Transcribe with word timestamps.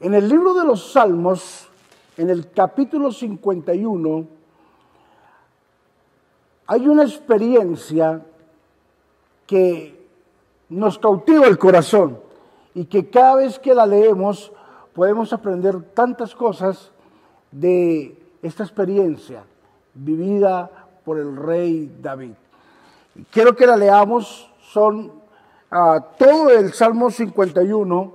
En 0.00 0.14
el 0.14 0.28
libro 0.28 0.54
de 0.54 0.64
los 0.64 0.92
Salmos, 0.92 1.68
en 2.16 2.30
el 2.30 2.52
capítulo 2.52 3.10
51, 3.10 4.26
hay 6.68 6.86
una 6.86 7.02
experiencia 7.02 8.24
que 9.44 10.08
nos 10.68 11.00
cautiva 11.00 11.48
el 11.48 11.58
corazón 11.58 12.20
y 12.76 12.84
que 12.84 13.10
cada 13.10 13.36
vez 13.36 13.58
que 13.58 13.74
la 13.74 13.86
leemos 13.86 14.52
podemos 14.94 15.32
aprender 15.32 15.82
tantas 15.94 16.32
cosas 16.32 16.92
de 17.50 18.16
esta 18.40 18.62
experiencia 18.62 19.42
vivida 19.94 20.70
por 21.04 21.18
el 21.18 21.34
rey 21.34 21.92
David. 22.00 22.34
Quiero 23.32 23.56
que 23.56 23.66
la 23.66 23.76
leamos, 23.76 24.48
son 24.60 25.10
ah, 25.72 25.98
todo 26.16 26.50
el 26.50 26.72
Salmo 26.72 27.10
51, 27.10 28.12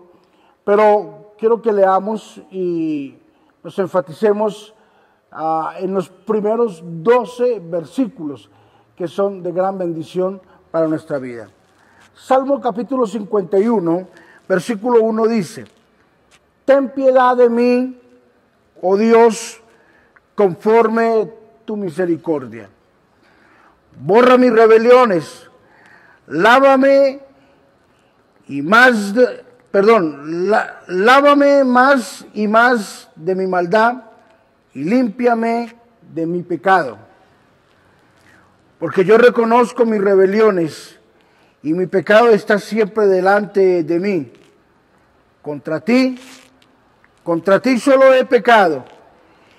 pero 0.64 1.23
quiero 1.38 1.62
que 1.62 1.72
leamos 1.72 2.42
y 2.52 3.18
nos 3.64 3.78
enfaticemos 3.80 4.74
ah, 5.32 5.76
en 5.80 5.94
los 5.94 6.10
primeros 6.10 6.82
12 6.84 7.60
versículos 7.60 8.50
que 8.96 9.08
son 9.08 9.44
de 9.44 9.52
gran 9.52 9.77
bendición 9.77 10.41
para 10.72 10.88
nuestra 10.88 11.20
vida. 11.20 11.50
Salmo 12.16 12.62
capítulo 12.62 13.08
51, 13.08 14.08
versículo 14.48 15.02
1 15.02 15.27
dice, 15.27 15.66
Ten 16.66 16.90
piedad 16.90 17.36
de 17.36 17.50
mí, 17.50 18.00
oh 18.82 18.98
Dios, 18.98 19.62
conforme 20.36 21.32
tu 21.66 21.76
misericordia. 21.76 22.70
Borra 24.00 24.38
mis 24.38 24.52
rebeliones, 24.52 25.50
lávame 26.27 27.22
y 28.48 28.62
más, 28.62 29.13
perdón, 29.73 30.52
lávame 30.86 31.63
más 31.63 32.27
y 32.36 32.48
más 32.48 33.09
de 33.16 33.34
mi 33.34 33.48
maldad 33.48 34.04
y 34.76 34.84
límpiame 34.84 35.76
de 36.13 36.27
mi 36.27 36.43
pecado. 36.43 36.99
Porque 38.77 39.04
yo 39.04 39.18
reconozco 39.18 39.84
mis 39.84 39.99
rebeliones 39.99 40.99
y 41.63 41.74
mi 41.74 41.88
pecado 41.88 42.29
está 42.29 42.60
siempre 42.60 43.07
delante 43.07 43.84
de 43.84 43.99
mí. 43.99 44.32
Contra 45.41 45.79
ti 45.79 46.20
contra 47.24 47.60
ti 47.60 47.79
solo 47.79 48.13
he 48.13 48.26
pecado 48.26 48.85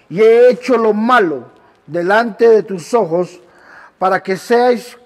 y 0.08 0.20
he 0.20 0.48
hecho 0.48 0.76
lo 0.76 0.94
malo 0.94 1.50
delante 1.88 2.48
de 2.48 2.62
tus 2.62 2.94
ojos 2.94 3.40
para 3.98 4.22
que 4.22 4.36
seas 4.36 4.96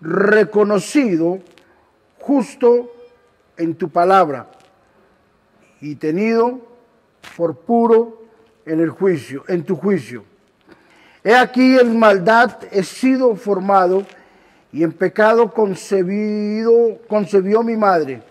reconocido 0.00 1.38
justo 2.18 2.90
en 3.60 3.74
tu 3.74 3.90
palabra 3.90 4.46
y 5.80 5.94
tenido 5.94 6.60
por 7.36 7.56
puro 7.56 8.22
en 8.64 8.80
el 8.80 8.90
juicio, 8.90 9.44
en 9.48 9.64
tu 9.64 9.76
juicio. 9.76 10.24
He 11.22 11.34
aquí 11.34 11.78
en 11.78 11.98
maldad 11.98 12.56
he 12.70 12.82
sido 12.82 13.36
formado 13.36 14.06
y 14.72 14.82
en 14.82 14.92
pecado 14.92 15.52
concebido, 15.52 16.98
concebió 17.06 17.62
mi 17.62 17.76
madre. 17.76 18.22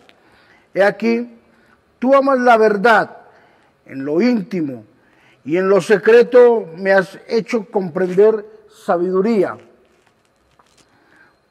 He 0.74 0.84
aquí, 0.84 1.38
tú 2.00 2.16
amas 2.16 2.40
la 2.40 2.58
verdad 2.58 3.18
en 3.86 4.06
lo 4.06 4.22
íntimo 4.22 4.86
y 5.46 5.58
en 5.58 5.70
lo 5.70 5.82
secreto 5.82 6.68
me 6.78 6.92
has 6.92 7.20
hecho 7.28 7.66
comprender 7.66 8.46
sabiduría. 8.86 9.58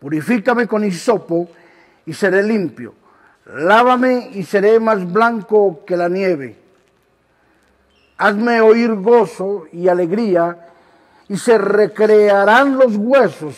Purifícame 0.01 0.67
con 0.67 0.85
hisopo 0.85 1.49
y 2.07 2.13
seré 2.13 2.43
limpio. 2.43 2.95
Lávame 3.49 4.31
y 4.35 4.43
seré 4.45 4.79
más 4.79 5.11
blanco 5.11 5.85
que 5.87 5.97
la 5.97 6.09
nieve. 6.09 6.59
Hazme 8.19 8.61
oír 8.61 8.95
gozo 8.97 9.65
y 9.73 9.89
alegría 9.89 10.69
y 11.29 11.37
se 11.39 11.57
recrearán 11.57 12.77
los 12.77 12.97
huesos 12.97 13.57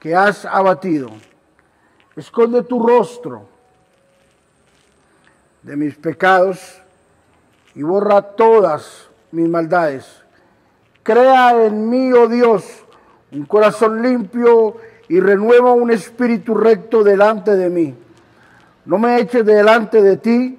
que 0.00 0.14
has 0.14 0.46
abatido. 0.46 1.10
Esconde 2.16 2.62
tu 2.62 2.84
rostro 2.84 3.46
de 5.62 5.76
mis 5.76 5.94
pecados 5.96 6.80
y 7.74 7.82
borra 7.82 8.22
todas 8.22 9.08
mis 9.30 9.48
maldades. 9.48 10.22
Crea 11.02 11.66
en 11.66 11.90
mí, 11.90 12.12
oh 12.12 12.28
Dios, 12.28 12.64
un 13.32 13.44
corazón 13.44 14.02
limpio 14.02 14.76
y 15.08 15.20
renueva 15.20 15.72
un 15.72 15.90
espíritu 15.90 16.54
recto 16.54 17.02
delante 17.02 17.56
de 17.56 17.70
mí. 17.70 17.94
No 18.84 18.98
me 18.98 19.20
eches 19.20 19.44
delante 19.44 20.02
de 20.02 20.16
ti 20.16 20.58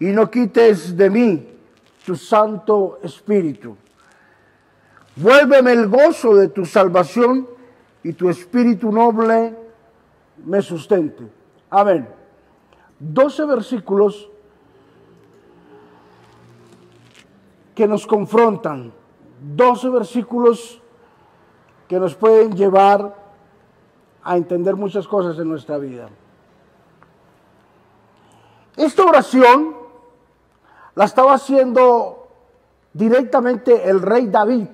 y 0.00 0.06
no 0.06 0.30
quites 0.30 0.96
de 0.96 1.10
mí 1.10 1.48
tu 2.04 2.16
santo 2.16 2.98
espíritu. 3.02 3.76
Vuélveme 5.16 5.72
el 5.72 5.88
gozo 5.88 6.34
de 6.34 6.48
tu 6.48 6.64
salvación 6.64 7.48
y 8.02 8.12
tu 8.12 8.28
espíritu 8.28 8.90
noble 8.90 9.56
me 10.44 10.60
sustente. 10.60 11.24
Amén. 11.70 12.08
12 12.98 13.44
versículos 13.46 14.30
que 17.74 17.86
nos 17.86 18.06
confrontan, 18.06 18.92
12 19.56 19.88
versículos 19.88 20.80
que 21.88 21.98
nos 21.98 22.14
pueden 22.14 22.54
llevar 22.54 23.23
a 24.24 24.36
entender 24.36 24.74
muchas 24.74 25.06
cosas 25.06 25.38
en 25.38 25.48
nuestra 25.48 25.78
vida. 25.78 26.08
Esta 28.76 29.04
oración 29.04 29.76
la 30.94 31.04
estaba 31.04 31.34
haciendo 31.34 32.26
directamente 32.92 33.88
el 33.88 34.00
rey 34.00 34.26
David. 34.26 34.66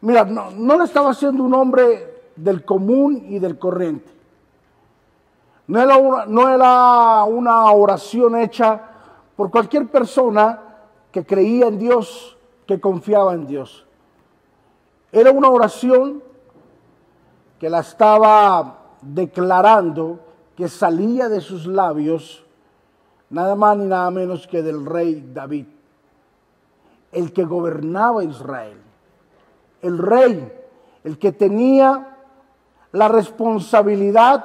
Mira, 0.00 0.24
no, 0.24 0.50
no 0.50 0.76
la 0.76 0.84
estaba 0.84 1.10
haciendo 1.10 1.44
un 1.44 1.54
hombre 1.54 2.12
del 2.36 2.64
común 2.64 3.24
y 3.28 3.38
del 3.38 3.58
corriente. 3.58 4.10
No 5.68 5.80
era, 5.80 5.96
una, 5.96 6.26
no 6.26 6.48
era 6.48 7.22
una 7.24 7.70
oración 7.70 8.36
hecha 8.36 8.80
por 9.36 9.50
cualquier 9.50 9.86
persona 9.88 10.60
que 11.12 11.24
creía 11.24 11.68
en 11.68 11.78
Dios, 11.78 12.36
que 12.66 12.80
confiaba 12.80 13.34
en 13.34 13.46
Dios. 13.46 13.86
Era 15.12 15.30
una 15.30 15.48
oración 15.48 16.22
que 17.62 17.70
la 17.70 17.78
estaba 17.78 18.78
declarando, 19.02 20.18
que 20.56 20.66
salía 20.68 21.28
de 21.28 21.40
sus 21.40 21.64
labios, 21.64 22.44
nada 23.30 23.54
más 23.54 23.76
ni 23.76 23.84
nada 23.84 24.10
menos 24.10 24.48
que 24.48 24.64
del 24.64 24.84
rey 24.84 25.30
David, 25.32 25.66
el 27.12 27.32
que 27.32 27.44
gobernaba 27.44 28.24
Israel, 28.24 28.78
el 29.80 29.96
rey, 29.96 30.52
el 31.04 31.20
que 31.20 31.30
tenía 31.30 32.16
la 32.90 33.06
responsabilidad 33.06 34.44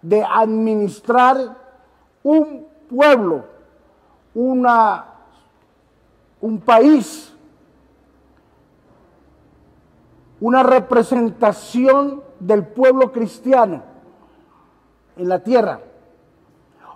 de 0.00 0.24
administrar 0.24 1.58
un 2.22 2.66
pueblo, 2.88 3.44
una, 4.34 5.04
un 6.40 6.60
país, 6.60 7.33
una 10.46 10.62
representación 10.62 12.22
del 12.40 12.66
pueblo 12.66 13.12
cristiano 13.12 13.82
en 15.16 15.28
la 15.28 15.42
tierra. 15.42 15.80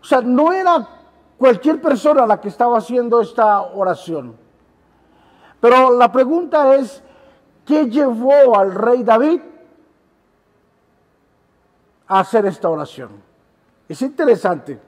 O 0.00 0.04
sea, 0.04 0.20
no 0.20 0.53
era 0.53 0.88
cualquier 1.36 1.81
persona 1.81 2.26
la 2.26 2.41
que 2.41 2.48
estaba 2.48 2.78
haciendo 2.78 3.20
esta 3.20 3.62
oración. 3.62 4.36
Pero 5.60 5.97
la 5.97 6.10
pregunta 6.12 6.75
es, 6.76 7.03
¿qué 7.64 7.88
llevó 7.88 8.56
al 8.56 8.75
rey 8.75 9.03
David 9.03 9.41
hacer 12.09 12.47
esta 12.47 12.69
oración. 12.69 13.22
Es 13.88 14.03
interesante 14.03 14.80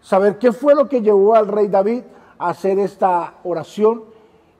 saber 0.00 0.38
qué 0.38 0.52
fue 0.52 0.74
lo 0.74 0.88
que 0.88 1.02
llevó 1.02 1.34
al 1.34 1.46
rey 1.46 1.68
David 1.68 2.02
a 2.38 2.48
hacer 2.48 2.78
esta 2.78 3.34
oración 3.44 4.04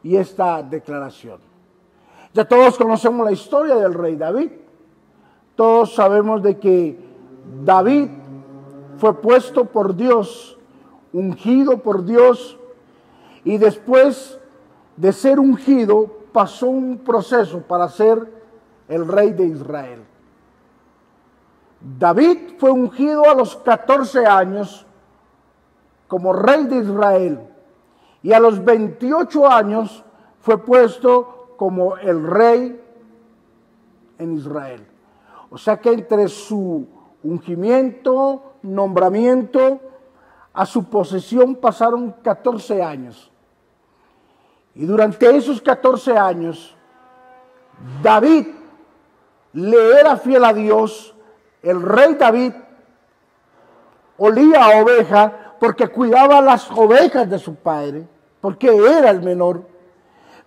y 0.02 0.16
esta 0.16 0.62
declaración. 0.62 1.49
Ya 2.32 2.44
todos 2.44 2.76
conocemos 2.76 3.24
la 3.24 3.32
historia 3.32 3.76
del 3.76 3.94
rey 3.94 4.16
David. 4.16 4.50
Todos 5.56 5.94
sabemos 5.94 6.42
de 6.42 6.58
que 6.58 6.98
David 7.64 8.08
fue 8.98 9.20
puesto 9.20 9.64
por 9.64 9.96
Dios, 9.96 10.56
ungido 11.12 11.78
por 11.78 12.04
Dios, 12.04 12.56
y 13.44 13.58
después 13.58 14.38
de 14.96 15.12
ser 15.12 15.40
ungido 15.40 16.06
pasó 16.32 16.68
un 16.68 16.98
proceso 16.98 17.62
para 17.62 17.88
ser 17.88 18.30
el 18.88 19.08
rey 19.08 19.32
de 19.32 19.46
Israel. 19.46 20.04
David 21.98 22.56
fue 22.58 22.70
ungido 22.70 23.28
a 23.28 23.34
los 23.34 23.56
14 23.56 24.26
años 24.26 24.86
como 26.06 26.32
rey 26.32 26.64
de 26.64 26.76
Israel 26.78 27.40
y 28.22 28.32
a 28.32 28.40
los 28.40 28.62
28 28.62 29.48
años 29.48 30.04
fue 30.40 30.58
puesto 30.58 31.39
como 31.60 31.98
el 31.98 32.26
rey 32.26 32.80
en 34.16 34.32
Israel. 34.32 34.82
O 35.50 35.58
sea 35.58 35.78
que 35.78 35.92
entre 35.92 36.26
su 36.28 36.88
ungimiento, 37.22 38.54
nombramiento, 38.62 39.78
a 40.54 40.64
su 40.64 40.84
posesión 40.84 41.56
pasaron 41.56 42.12
14 42.22 42.82
años. 42.82 43.30
Y 44.74 44.86
durante 44.86 45.36
esos 45.36 45.60
14 45.60 46.16
años, 46.16 46.74
David 48.02 48.46
le 49.52 50.00
era 50.00 50.16
fiel 50.16 50.46
a 50.46 50.54
Dios. 50.54 51.14
El 51.62 51.82
rey 51.82 52.14
David 52.14 52.54
olía 54.16 54.64
a 54.64 54.82
oveja 54.82 55.56
porque 55.60 55.88
cuidaba 55.88 56.40
las 56.40 56.70
ovejas 56.70 57.28
de 57.28 57.38
su 57.38 57.54
padre, 57.56 58.08
porque 58.40 58.74
era 58.74 59.10
el 59.10 59.20
menor. 59.20 59.69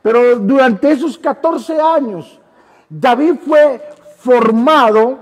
Pero 0.03 0.38
durante 0.38 0.91
esos 0.91 1.17
14 1.17 1.81
años, 1.81 2.39
David 2.88 3.35
fue 3.44 3.81
formado 4.17 5.17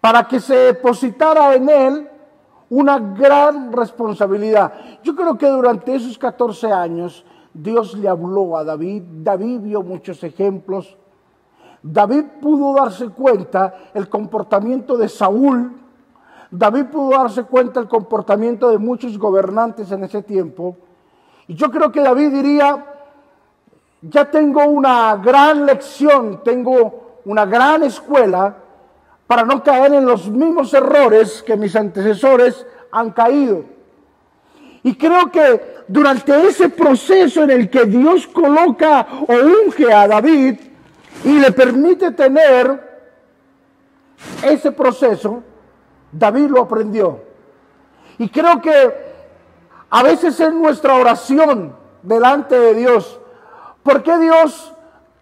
para 0.00 0.28
que 0.28 0.38
se 0.38 0.54
depositara 0.54 1.54
en 1.54 1.68
él 1.68 2.10
una 2.68 2.98
gran 2.98 3.72
responsabilidad. 3.72 4.72
Yo 5.02 5.16
creo 5.16 5.36
que 5.36 5.48
durante 5.48 5.94
esos 5.94 6.18
14 6.18 6.70
años 6.70 7.24
Dios 7.54 7.94
le 7.94 8.08
habló 8.08 8.56
a 8.56 8.64
David, 8.64 9.02
David 9.22 9.60
vio 9.60 9.82
muchos 9.82 10.22
ejemplos, 10.22 10.96
David 11.82 12.24
pudo 12.42 12.74
darse 12.74 13.08
cuenta 13.08 13.74
el 13.94 14.08
comportamiento 14.08 14.98
de 14.98 15.08
Saúl, 15.08 15.72
David 16.50 16.86
pudo 16.86 17.16
darse 17.16 17.44
cuenta 17.44 17.80
el 17.80 17.88
comportamiento 17.88 18.68
de 18.68 18.78
muchos 18.78 19.18
gobernantes 19.18 19.90
en 19.90 20.04
ese 20.04 20.22
tiempo, 20.22 20.76
y 21.46 21.54
yo 21.54 21.70
creo 21.70 21.90
que 21.90 22.02
David 22.02 22.32
diría, 22.32 22.95
ya 24.08 24.30
tengo 24.30 24.64
una 24.64 25.16
gran 25.16 25.66
lección, 25.66 26.42
tengo 26.42 27.20
una 27.24 27.44
gran 27.44 27.82
escuela, 27.82 28.56
para 29.26 29.42
no 29.42 29.62
caer 29.62 29.92
en 29.94 30.06
los 30.06 30.28
mismos 30.28 30.72
errores 30.72 31.42
que 31.42 31.56
mis 31.56 31.74
antecesores 31.74 32.64
han 32.92 33.10
caído. 33.10 33.64
Y 34.82 34.94
creo 34.94 35.30
que 35.32 35.76
durante 35.88 36.46
ese 36.46 36.68
proceso 36.68 37.42
en 37.42 37.50
el 37.50 37.68
que 37.68 37.84
Dios 37.86 38.26
coloca 38.28 39.06
o 39.26 39.34
unge 39.34 39.92
a 39.92 40.06
David 40.06 40.60
y 41.24 41.38
le 41.40 41.50
permite 41.50 42.12
tener 42.12 42.86
ese 44.44 44.70
proceso, 44.70 45.42
David 46.12 46.46
lo 46.46 46.62
aprendió. 46.62 47.20
Y 48.18 48.28
creo 48.28 48.60
que 48.60 48.94
a 49.90 50.02
veces 50.02 50.38
en 50.40 50.62
nuestra 50.62 50.94
oración 50.94 51.74
delante 52.02 52.58
de 52.58 52.74
Dios, 52.74 53.18
¿por 53.86 54.02
qué 54.02 54.18
Dios 54.18 54.74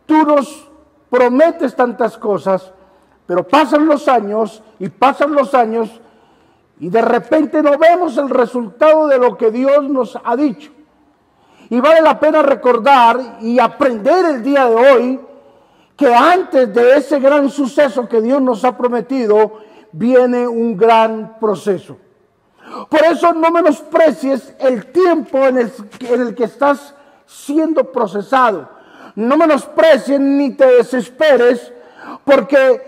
tú 0.06 0.24
nos 0.24 0.66
prometes 1.10 1.76
tantas 1.76 2.16
cosas? 2.16 2.72
Pero 3.26 3.46
pasan 3.46 3.86
los 3.86 4.08
años 4.08 4.62
y 4.78 4.88
pasan 4.88 5.34
los 5.34 5.54
años 5.54 6.00
y 6.80 6.88
de 6.88 7.02
repente 7.02 7.62
no 7.62 7.78
vemos 7.78 8.16
el 8.16 8.30
resultado 8.30 9.06
de 9.06 9.18
lo 9.18 9.36
que 9.36 9.50
Dios 9.50 9.84
nos 9.88 10.18
ha 10.24 10.34
dicho. 10.34 10.72
Y 11.68 11.78
vale 11.78 12.00
la 12.00 12.18
pena 12.18 12.42
recordar 12.42 13.38
y 13.40 13.58
aprender 13.58 14.24
el 14.24 14.42
día 14.42 14.68
de 14.68 14.74
hoy 14.74 15.20
que 15.96 16.12
antes 16.12 16.74
de 16.74 16.96
ese 16.96 17.20
gran 17.20 17.50
suceso 17.50 18.08
que 18.08 18.20
Dios 18.20 18.40
nos 18.40 18.64
ha 18.64 18.76
prometido, 18.76 19.60
viene 19.92 20.48
un 20.48 20.76
gran 20.76 21.38
proceso. 21.38 21.98
Por 22.88 23.04
eso 23.04 23.32
no 23.34 23.50
menosprecies 23.50 24.54
el 24.58 24.86
tiempo 24.86 25.38
en 25.44 25.58
el, 25.58 25.72
en 26.00 26.20
el 26.22 26.34
que 26.34 26.44
estás 26.44 26.94
siendo 27.34 27.90
procesado. 27.90 28.68
No 29.16 29.36
menosprecies 29.36 30.20
ni 30.20 30.50
te 30.54 30.66
desesperes 30.66 31.72
porque 32.24 32.82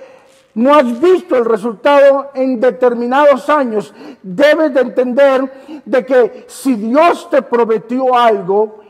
no 0.55 0.75
has 0.75 1.01
visto 1.01 1.37
el 1.37 1.45
resultado 1.45 2.31
en 2.35 2.61
determinados 2.61 3.49
años, 3.51 3.93
debes 4.23 4.73
de 4.73 4.81
entender 4.81 5.83
de 5.85 6.07
que 6.07 6.47
si 6.49 6.75
Dios 6.75 7.29
te 7.29 7.43
prometió 7.43 8.17
algo, 8.17 8.81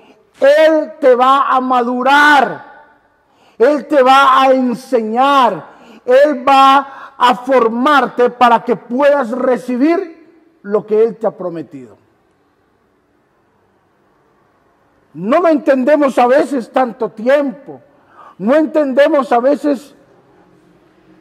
Él 0.40 0.92
te 1.00 1.14
va 1.14 1.48
a 1.48 1.60
madurar, 1.60 2.84
Él 3.58 3.86
te 3.86 4.02
va 4.02 4.42
a 4.42 4.52
enseñar, 4.52 5.66
Él 6.04 6.48
va 6.48 7.14
a 7.18 7.34
formarte 7.34 8.30
para 8.30 8.62
que 8.62 8.76
puedas 8.76 9.30
recibir 9.30 10.60
lo 10.62 10.86
que 10.86 11.02
Él 11.02 11.16
te 11.16 11.26
ha 11.26 11.32
prometido. 11.32 12.05
No 15.16 15.40
lo 15.40 15.48
entendemos 15.48 16.18
a 16.18 16.26
veces 16.26 16.70
tanto 16.70 17.08
tiempo, 17.08 17.80
no 18.36 18.54
entendemos 18.54 19.32
a 19.32 19.40
veces 19.40 19.94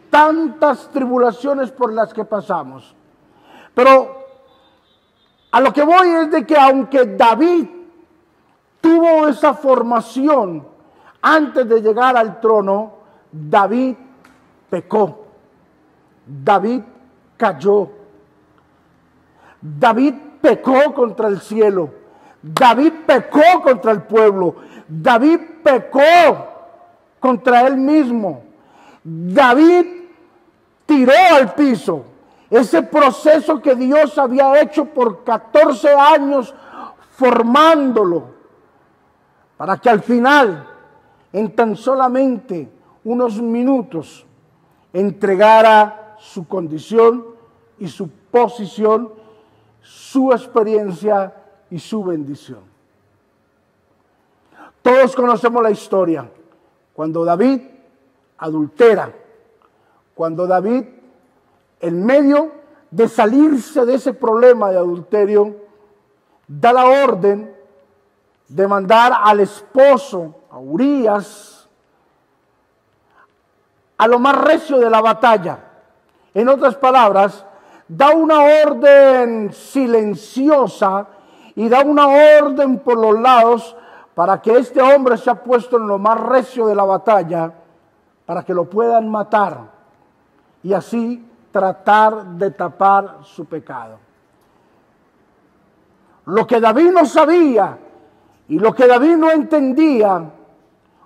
tantas 0.09 0.92
tribulaciones 0.92 1.71
por 1.71 1.94
las 1.94 2.13
que 2.13 2.25
pasamos. 2.25 2.94
Pero 3.74 4.25
a 5.50 5.62
lo 5.62 5.71
que 5.71 5.83
voy 5.83 6.09
es 6.09 6.30
de 6.30 6.45
que 6.45 6.57
aunque 6.57 7.06
David 7.06 7.69
tuvo 8.81 9.30
esa 9.30 9.53
formación 9.53 10.68
antes 11.21 11.69
de 11.69 11.81
llegar 11.81 12.18
al 12.18 12.41
trono, 12.41 12.95
David 13.31 13.95
pecó. 14.69 15.25
David 16.25 16.81
cayó. 17.38 17.91
David 19.62 20.15
pecó 20.41 20.94
contra 20.94 21.30
el 21.30 21.39
cielo. 21.39 22.05
David 22.47 22.94
pecó 23.07 23.63
contra 23.63 23.92
el 23.92 24.03
pueblo. 24.03 24.56
David 24.88 25.39
pecó 25.63 26.00
contra 27.19 27.65
él 27.65 27.75
mismo. 27.75 28.44
David 29.03 29.88
tiró 30.86 31.13
al 31.33 31.56
piso 31.56 32.06
ese 32.51 32.83
proceso 32.83 33.59
que 33.59 33.74
Dios 33.74 34.15
había 34.19 34.62
hecho 34.62 34.86
por 34.86 35.24
14 35.24 35.89
años 35.89 36.53
formándolo, 37.18 38.25
para 39.57 39.77
que 39.77 39.89
al 39.89 40.01
final, 40.01 40.68
en 41.33 41.56
tan 41.56 41.75
solamente 41.75 42.69
unos 43.03 43.41
minutos, 43.41 44.24
entregara 44.94 46.15
su 46.19 46.48
condición 46.48 47.25
y 47.80 47.88
su 47.88 48.07
posición, 48.07 49.12
su 49.81 50.31
experiencia 50.31 51.33
y 51.69 51.79
su 51.79 52.03
bendición. 52.03 52.62
Todos 54.81 55.15
conocemos 55.15 55.63
la 55.63 55.71
historia. 55.71 56.29
Cuando 56.94 57.25
David 57.25 57.62
adultera, 58.38 59.12
cuando 60.13 60.45
David, 60.45 60.85
en 61.79 62.06
medio 62.06 62.51
de 62.91 63.07
salirse 63.07 63.85
de 63.85 63.95
ese 63.95 64.13
problema 64.13 64.69
de 64.69 64.77
adulterio, 64.77 65.56
da 66.47 66.71
la 66.71 66.85
orden 67.03 67.53
de 68.47 68.67
mandar 68.67 69.12
al 69.24 69.39
esposo, 69.39 70.36
a 70.51 70.60
Urias, 70.60 71.67
a 73.98 74.07
lo 74.07 74.19
más 74.19 74.38
recio 74.38 74.77
de 74.77 74.89
la 74.89 75.01
batalla. 75.01 75.60
En 76.34 76.48
otras 76.48 76.75
palabras, 76.75 77.45
da 77.88 78.10
una 78.12 78.41
orden 78.65 79.51
silenciosa 79.53 81.07
y 81.55 81.69
da 81.69 81.81
una 81.81 82.07
orden 82.07 82.79
por 82.79 82.97
los 82.97 83.19
lados 83.19 83.75
para 84.13 84.41
que 84.41 84.57
este 84.57 84.81
hombre 84.81 85.17
sea 85.17 85.35
puesto 85.35 85.77
en 85.77 85.88
lo 85.88 85.97
más 85.97 86.19
recio 86.19 86.67
de 86.67 86.75
la 86.75 86.83
batalla, 86.83 87.51
para 88.25 88.43
que 88.43 88.53
lo 88.53 88.69
puedan 88.69 89.09
matar 89.09 89.59
y 90.63 90.74
así 90.74 91.24
tratar 91.51 92.25
de 92.25 92.51
tapar 92.51 93.19
su 93.24 93.45
pecado. 93.45 94.00
Lo 96.25 96.47
que 96.47 96.59
David 96.59 96.91
no 96.91 97.05
sabía 97.05 97.77
y 98.47 98.57
lo 98.57 98.74
que 98.74 98.88
David 98.88 99.15
no 99.15 99.31
entendía, 99.31 100.24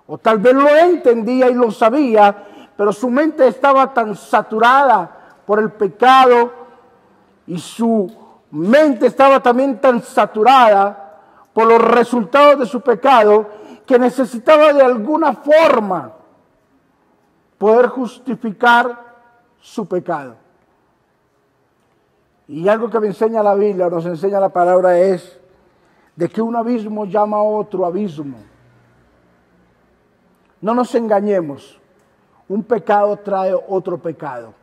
o 0.06 0.18
tal 0.18 0.38
vez 0.38 0.54
lo 0.54 0.68
entendía 0.68 1.48
y 1.50 1.54
lo 1.54 1.70
sabía, 1.70 2.46
pero 2.76 2.92
su 2.92 3.10
mente 3.10 3.46
estaba 3.46 3.92
tan 3.92 4.16
saturada 4.16 5.10
por 5.46 5.58
el 5.58 5.70
pecado 5.70 6.52
y 7.46 7.58
su 7.58 8.10
mente 8.50 9.06
estaba 9.06 9.40
también 9.40 9.80
tan 9.80 10.02
saturada 10.02 11.18
por 11.52 11.66
los 11.66 11.80
resultados 11.80 12.58
de 12.58 12.66
su 12.66 12.80
pecado 12.80 13.48
que 13.86 13.98
necesitaba 13.98 14.72
de 14.72 14.82
alguna 14.82 15.32
forma 15.32 16.12
poder 17.58 17.88
justificar 17.88 19.10
su 19.60 19.86
pecado. 19.86 20.36
Y 22.48 22.68
algo 22.68 22.90
que 22.90 22.98
me 22.98 23.08
enseña 23.08 23.42
la 23.42 23.54
Biblia, 23.54 23.88
nos 23.88 24.06
enseña 24.06 24.40
la 24.40 24.48
palabra 24.48 24.98
es 24.98 25.38
de 26.16 26.28
que 26.28 26.42
un 26.42 26.56
abismo 26.56 27.04
llama 27.04 27.36
a 27.36 27.42
otro 27.42 27.86
abismo. 27.86 28.38
No 30.60 30.74
nos 30.74 30.94
engañemos, 30.94 31.80
un 32.48 32.62
pecado 32.64 33.16
trae 33.16 33.54
otro 33.68 33.98
pecado. 33.98 34.59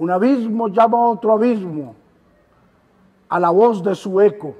Un 0.00 0.10
abismo 0.10 0.68
llama 0.68 0.96
a 0.96 1.08
otro 1.08 1.34
abismo 1.34 1.94
a 3.28 3.38
la 3.38 3.50
voz 3.50 3.84
de 3.84 3.94
su 3.94 4.18
eco. 4.18 4.54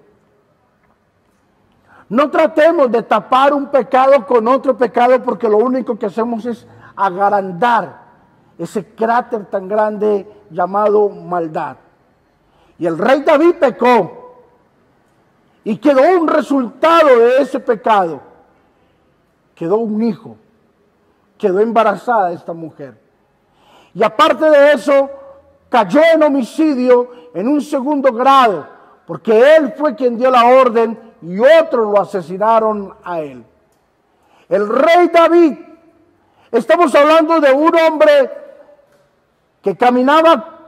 No 2.10 2.28
tratemos 2.28 2.92
de 2.92 3.02
tapar 3.02 3.54
un 3.54 3.68
pecado 3.68 4.26
con 4.26 4.46
otro 4.46 4.76
pecado 4.76 5.22
porque 5.22 5.48
lo 5.48 5.56
único 5.56 5.98
que 5.98 6.04
hacemos 6.04 6.44
es 6.44 6.66
agrandar 6.94 8.02
ese 8.58 8.84
cráter 8.94 9.46
tan 9.46 9.66
grande 9.66 10.30
llamado 10.50 11.08
maldad. 11.08 11.78
Y 12.78 12.84
el 12.84 12.98
rey 12.98 13.22
David 13.22 13.54
pecó. 13.58 14.42
Y 15.64 15.78
quedó 15.78 16.20
un 16.20 16.28
resultado 16.28 17.18
de 17.18 17.38
ese 17.38 17.60
pecado. 17.60 18.20
Quedó 19.54 19.78
un 19.78 20.02
hijo. 20.02 20.36
Quedó 21.38 21.60
embarazada 21.60 22.30
esta 22.32 22.52
mujer. 22.52 23.00
Y 23.94 24.02
aparte 24.02 24.44
de 24.50 24.72
eso, 24.72 25.08
cayó 25.70 26.02
en 26.12 26.22
homicidio 26.22 27.10
en 27.32 27.48
un 27.48 27.62
segundo 27.62 28.12
grado, 28.12 28.66
porque 29.06 29.56
él 29.56 29.72
fue 29.78 29.94
quien 29.94 30.18
dio 30.18 30.30
la 30.30 30.44
orden 30.44 30.98
y 31.22 31.38
otros 31.38 31.90
lo 31.90 32.00
asesinaron 32.00 32.92
a 33.02 33.20
él. 33.20 33.44
El 34.48 34.68
rey 34.68 35.08
David, 35.08 35.58
estamos 36.50 36.94
hablando 36.94 37.40
de 37.40 37.52
un 37.52 37.74
hombre 37.74 38.30
que 39.62 39.76
caminaba 39.76 40.58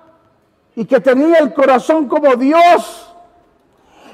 y 0.77 0.85
que 0.85 1.01
tenía 1.01 1.39
el 1.39 1.53
corazón 1.53 2.09
como 2.09 2.35
Dios. 2.37 3.13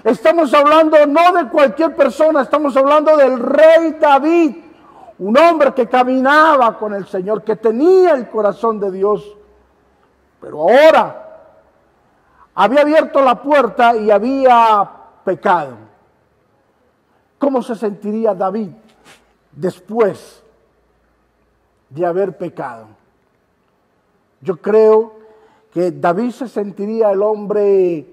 Estamos 0.05 0.55
hablando 0.55 1.05
no 1.07 1.33
de 1.33 1.49
cualquier 1.49 1.95
persona, 1.95 2.43
estamos 2.43 2.77
hablando 2.77 3.17
del 3.17 3.39
rey 3.39 3.97
David, 4.01 4.57
un 5.19 5.37
hombre 5.37 5.75
que 5.75 5.87
caminaba 5.87 6.79
con 6.79 6.95
el 6.95 7.07
Señor, 7.07 7.43
que 7.43 7.57
tenía 7.57 8.13
el 8.13 8.29
corazón 8.29 8.81
de 8.81 8.91
Dios. 8.91 9.38
Pero 10.41 10.61
ahora 10.63 11.29
había 12.55 12.83
abierto 12.83 13.21
la 13.21 13.41
puerta 13.43 13.97
y 13.97 14.11
había 14.11 14.91
pecado. 15.25 15.77
¿Cómo 17.39 17.63
se 17.63 17.75
sentiría 17.75 18.35
David 18.35 18.71
después 19.53 20.43
de 21.91 22.05
haber 22.05 22.37
pecado? 22.37 22.87
Yo 24.41 24.57
creo 24.57 25.13
que 25.73 25.91
David 25.91 26.31
se 26.31 26.49
sentiría 26.49 27.11
el 27.11 27.23
hombre 27.23 28.07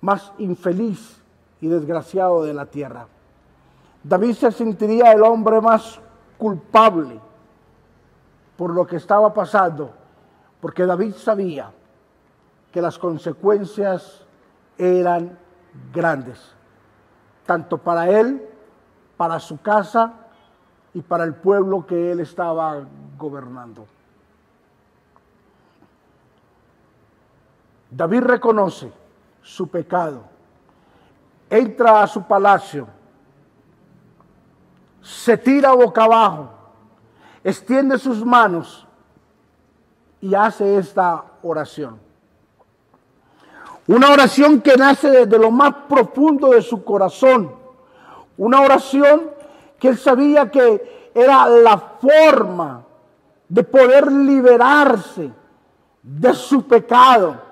más 0.00 0.32
infeliz 0.38 1.22
y 1.60 1.68
desgraciado 1.68 2.44
de 2.44 2.52
la 2.52 2.66
tierra. 2.66 3.06
David 4.02 4.34
se 4.34 4.52
sentiría 4.52 5.12
el 5.12 5.22
hombre 5.22 5.60
más 5.62 5.98
culpable 6.36 7.18
por 8.56 8.70
lo 8.70 8.86
que 8.86 8.96
estaba 8.96 9.32
pasando, 9.32 9.90
porque 10.64 10.86
David 10.86 11.12
sabía 11.16 11.70
que 12.72 12.80
las 12.80 12.98
consecuencias 12.98 14.24
eran 14.78 15.38
grandes, 15.92 16.40
tanto 17.44 17.76
para 17.76 18.08
él, 18.08 18.48
para 19.18 19.40
su 19.40 19.60
casa 19.60 20.14
y 20.94 21.02
para 21.02 21.24
el 21.24 21.34
pueblo 21.34 21.84
que 21.84 22.12
él 22.12 22.20
estaba 22.20 22.82
gobernando. 23.18 23.86
David 27.90 28.22
reconoce 28.22 28.90
su 29.42 29.68
pecado, 29.68 30.22
entra 31.50 32.02
a 32.02 32.06
su 32.06 32.22
palacio, 32.22 32.88
se 35.02 35.36
tira 35.36 35.74
boca 35.74 36.04
abajo, 36.04 36.48
extiende 37.44 37.98
sus 37.98 38.24
manos 38.24 38.83
y 40.24 40.34
hace 40.34 40.78
esta 40.78 41.22
oración. 41.42 42.00
Una 43.86 44.10
oración 44.10 44.60
que 44.60 44.76
nace 44.76 45.10
desde 45.10 45.38
lo 45.38 45.50
más 45.50 45.74
profundo 45.88 46.48
de 46.48 46.62
su 46.62 46.82
corazón. 46.82 47.52
Una 48.38 48.62
oración 48.62 49.30
que 49.78 49.88
él 49.88 49.98
sabía 49.98 50.50
que 50.50 51.10
era 51.14 51.46
la 51.46 51.78
forma 51.78 52.84
de 53.48 53.62
poder 53.64 54.10
liberarse 54.10 55.30
de 56.02 56.34
su 56.34 56.66
pecado 56.66 57.44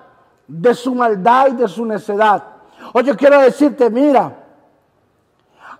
de 0.47 0.73
su 0.73 0.93
maldad 0.93 1.47
y 1.49 1.55
de 1.55 1.67
su 1.67 1.85
necedad. 1.85 2.43
Oye, 2.93 3.15
quiero 3.15 3.39
decirte, 3.39 3.89
mira, 3.89 4.35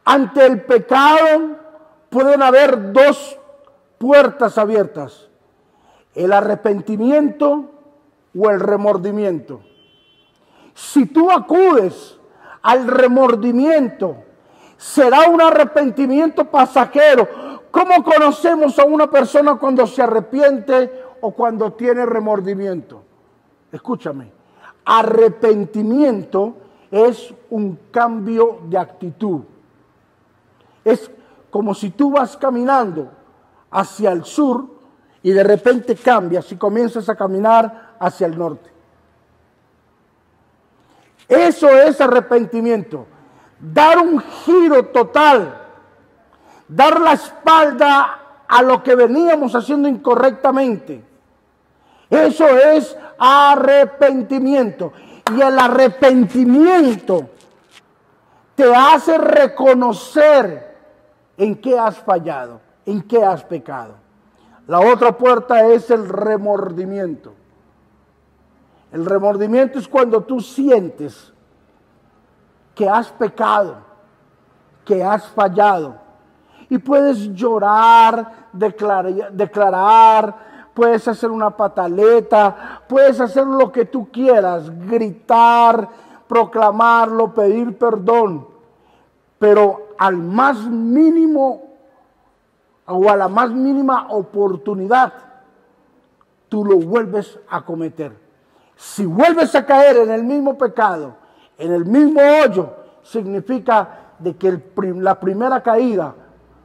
ante 0.05 0.45
el 0.45 0.61
pecado 0.61 1.57
pueden 2.09 2.41
haber 2.41 2.91
dos 2.93 3.37
puertas 3.97 4.57
abiertas, 4.57 5.29
el 6.15 6.33
arrepentimiento 6.33 7.69
o 8.37 8.49
el 8.49 8.59
remordimiento. 8.59 9.61
Si 10.73 11.05
tú 11.05 11.29
acudes 11.31 12.17
al 12.61 12.87
remordimiento, 12.87 14.17
será 14.77 15.29
un 15.29 15.41
arrepentimiento 15.41 16.45
pasajero. 16.45 17.27
¿Cómo 17.71 18.03
conocemos 18.03 18.77
a 18.79 18.85
una 18.85 19.09
persona 19.09 19.55
cuando 19.55 19.85
se 19.87 20.01
arrepiente 20.01 20.91
o 21.21 21.31
cuando 21.31 21.73
tiene 21.73 22.05
remordimiento? 22.05 23.03
Escúchame, 23.71 24.31
Arrepentimiento 24.85 26.55
es 26.91 27.33
un 27.49 27.79
cambio 27.91 28.59
de 28.67 28.77
actitud. 28.77 29.41
Es 30.83 31.09
como 31.49 31.73
si 31.73 31.91
tú 31.91 32.11
vas 32.11 32.35
caminando 32.35 33.09
hacia 33.71 34.11
el 34.11 34.25
sur 34.25 34.65
y 35.23 35.31
de 35.31 35.43
repente 35.43 35.95
cambias 35.95 36.51
y 36.51 36.57
comienzas 36.57 37.07
a 37.07 37.15
caminar 37.15 37.95
hacia 37.97 38.27
el 38.27 38.37
norte. 38.37 38.69
Eso 41.29 41.69
es 41.69 41.99
arrepentimiento. 42.01 43.07
Dar 43.59 43.99
un 43.99 44.19
giro 44.19 44.85
total. 44.87 45.61
Dar 46.67 46.99
la 46.99 47.13
espalda 47.13 48.19
a 48.47 48.61
lo 48.61 48.83
que 48.83 48.95
veníamos 48.95 49.55
haciendo 49.55 49.87
incorrectamente. 49.87 51.01
Eso 52.09 52.45
es 52.45 52.95
arrepentimiento. 53.17 54.91
Y 55.33 55.41
el 55.41 55.57
arrepentimiento 55.57 57.29
te 58.55 58.75
hace 58.75 59.17
reconocer 59.17 60.75
en 61.37 61.55
qué 61.55 61.79
has 61.79 61.97
fallado, 61.99 62.59
en 62.85 63.01
qué 63.01 63.23
has 63.23 63.43
pecado. 63.45 64.02
La 64.67 64.79
otra 64.79 65.17
puerta 65.17 65.67
es 65.67 65.89
el 65.91 66.07
remordimiento. 66.07 67.33
El 68.91 69.05
remordimiento 69.05 69.79
es 69.79 69.87
cuando 69.87 70.21
tú 70.21 70.39
sientes 70.39 71.33
que 72.75 72.87
has 72.87 73.11
pecado, 73.11 73.77
que 74.85 75.03
has 75.03 75.27
fallado. 75.29 75.95
Y 76.69 76.77
puedes 76.77 77.33
llorar, 77.33 78.49
declarar, 78.53 80.35
puedes 80.73 81.07
hacer 81.07 81.29
una 81.29 81.49
pataleta, 81.51 82.81
puedes 82.87 83.19
hacer 83.19 83.45
lo 83.45 83.71
que 83.71 83.85
tú 83.85 84.09
quieras, 84.11 84.71
gritar, 84.87 85.89
proclamarlo, 86.27 87.33
pedir 87.33 87.77
perdón, 87.77 88.47
pero 89.37 89.89
al 89.97 90.17
más 90.17 90.65
mínimo 90.65 91.62
o 92.85 93.09
a 93.09 93.15
la 93.15 93.27
más 93.27 93.51
mínima 93.51 94.07
oportunidad, 94.09 95.13
tú 96.49 96.65
lo 96.65 96.77
vuelves 96.77 97.39
a 97.49 97.63
cometer. 97.63 98.11
Si 98.75 99.05
vuelves 99.05 99.55
a 99.55 99.65
caer 99.65 99.97
en 99.97 100.11
el 100.11 100.23
mismo 100.23 100.57
pecado, 100.57 101.15
en 101.57 101.71
el 101.71 101.85
mismo 101.85 102.21
hoyo, 102.21 102.73
significa 103.03 104.13
de 104.19 104.35
que 104.35 104.61
la 104.97 105.19
primera 105.19 105.61
caída 105.61 106.13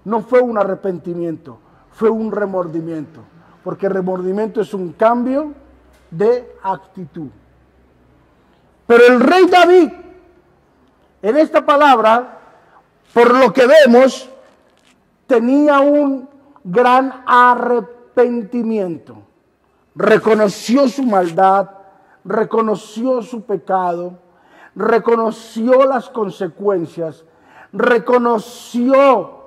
no 0.04 0.20
fue 0.20 0.40
un 0.40 0.58
arrepentimiento, 0.58 1.58
fue 1.90 2.10
un 2.10 2.32
remordimiento 2.32 3.22
porque 3.68 3.86
remordimiento 3.86 4.62
es 4.62 4.72
un 4.72 4.94
cambio 4.94 5.52
de 6.10 6.54
actitud. 6.62 7.28
Pero 8.86 9.06
el 9.08 9.20
rey 9.20 9.44
David, 9.46 9.92
en 11.20 11.36
esta 11.36 11.66
palabra, 11.66 12.38
por 13.12 13.30
lo 13.34 13.52
que 13.52 13.66
vemos, 13.66 14.26
tenía 15.28 15.78
un 15.78 16.28
gran 16.64 17.22
arrepentimiento. 17.24 19.18
Reconoció 19.94 20.88
su 20.88 21.04
maldad, 21.04 21.70
reconoció 22.24 23.22
su 23.22 23.42
pecado, 23.42 24.18
reconoció 24.74 25.84
las 25.84 26.08
consecuencias, 26.08 27.24
reconoció 27.72 29.38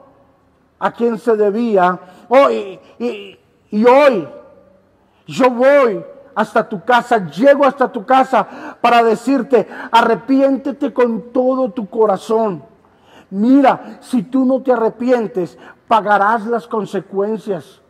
a 0.80 0.92
quien 0.94 1.18
se 1.18 1.36
debía. 1.36 2.00
Oh, 2.30 2.50
y, 2.50 2.80
y 3.72 3.86
hoy 3.86 4.28
yo 5.28 5.50
voy 5.50 6.04
hasta 6.36 6.68
tu 6.68 6.84
casa, 6.84 7.30
llego 7.30 7.66
hasta 7.66 7.92
tu 7.92 8.06
casa 8.06 8.78
para 8.80 9.04
decirte, 9.04 9.68
arrepiéntete 9.92 10.94
con 10.94 11.32
todo 11.32 11.72
tu 11.72 11.90
corazón. 11.90 12.71
Mira, 13.32 13.98
si 14.02 14.24
tú 14.24 14.46
no 14.46 14.62
te 14.62 14.74
arrepientes, 14.74 15.58
pagarás 15.88 16.46
las 16.46 16.68
consecuencias. 16.68 17.82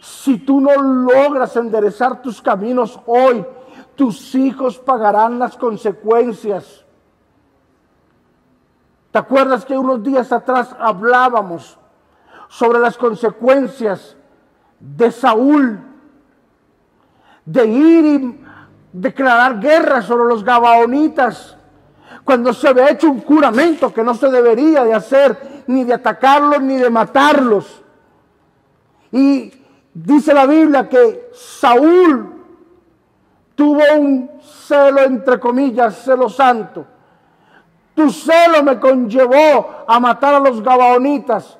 Si 0.00 0.38
tú 0.38 0.60
no 0.60 0.74
logras 0.82 1.56
enderezar 1.56 2.20
tus 2.20 2.42
caminos 2.42 3.00
hoy, 3.06 3.44
tus 3.96 4.34
hijos 4.34 4.78
pagarán 4.78 5.38
las 5.38 5.56
consecuencias. 5.56 6.84
¿Te 9.10 9.18
acuerdas 9.18 9.64
que 9.64 9.76
unos 9.76 10.02
días 10.02 10.30
atrás 10.30 10.76
hablábamos 10.78 11.78
sobre 12.48 12.80
las 12.80 12.98
consecuencias 12.98 14.16
de 14.78 15.10
Saúl, 15.10 15.80
de 17.46 17.66
ir 17.66 18.42
declarar 18.92 19.58
guerra 19.58 20.02
sobre 20.02 20.24
los 20.24 20.44
gabaonitas, 20.44 21.56
cuando 22.24 22.52
se 22.52 22.68
había 22.68 22.90
hecho 22.90 23.10
un 23.10 23.20
juramento 23.22 23.92
que 23.92 24.02
no 24.02 24.14
se 24.14 24.28
debería 24.30 24.84
de 24.84 24.94
hacer, 24.94 25.64
ni 25.66 25.84
de 25.84 25.94
atacarlos, 25.94 26.62
ni 26.62 26.76
de 26.76 26.90
matarlos. 26.90 27.82
Y 29.10 29.52
dice 29.92 30.32
la 30.32 30.46
Biblia 30.46 30.88
que 30.88 31.30
Saúl 31.32 32.32
tuvo 33.54 33.82
un 33.98 34.30
celo, 34.40 35.00
entre 35.00 35.40
comillas, 35.40 36.02
celo 36.04 36.28
santo. 36.28 36.86
Tu 37.94 38.10
celo 38.10 38.62
me 38.62 38.78
conllevó 38.78 39.84
a 39.86 40.00
matar 40.00 40.34
a 40.34 40.40
los 40.40 40.62
gabaonitas, 40.62 41.58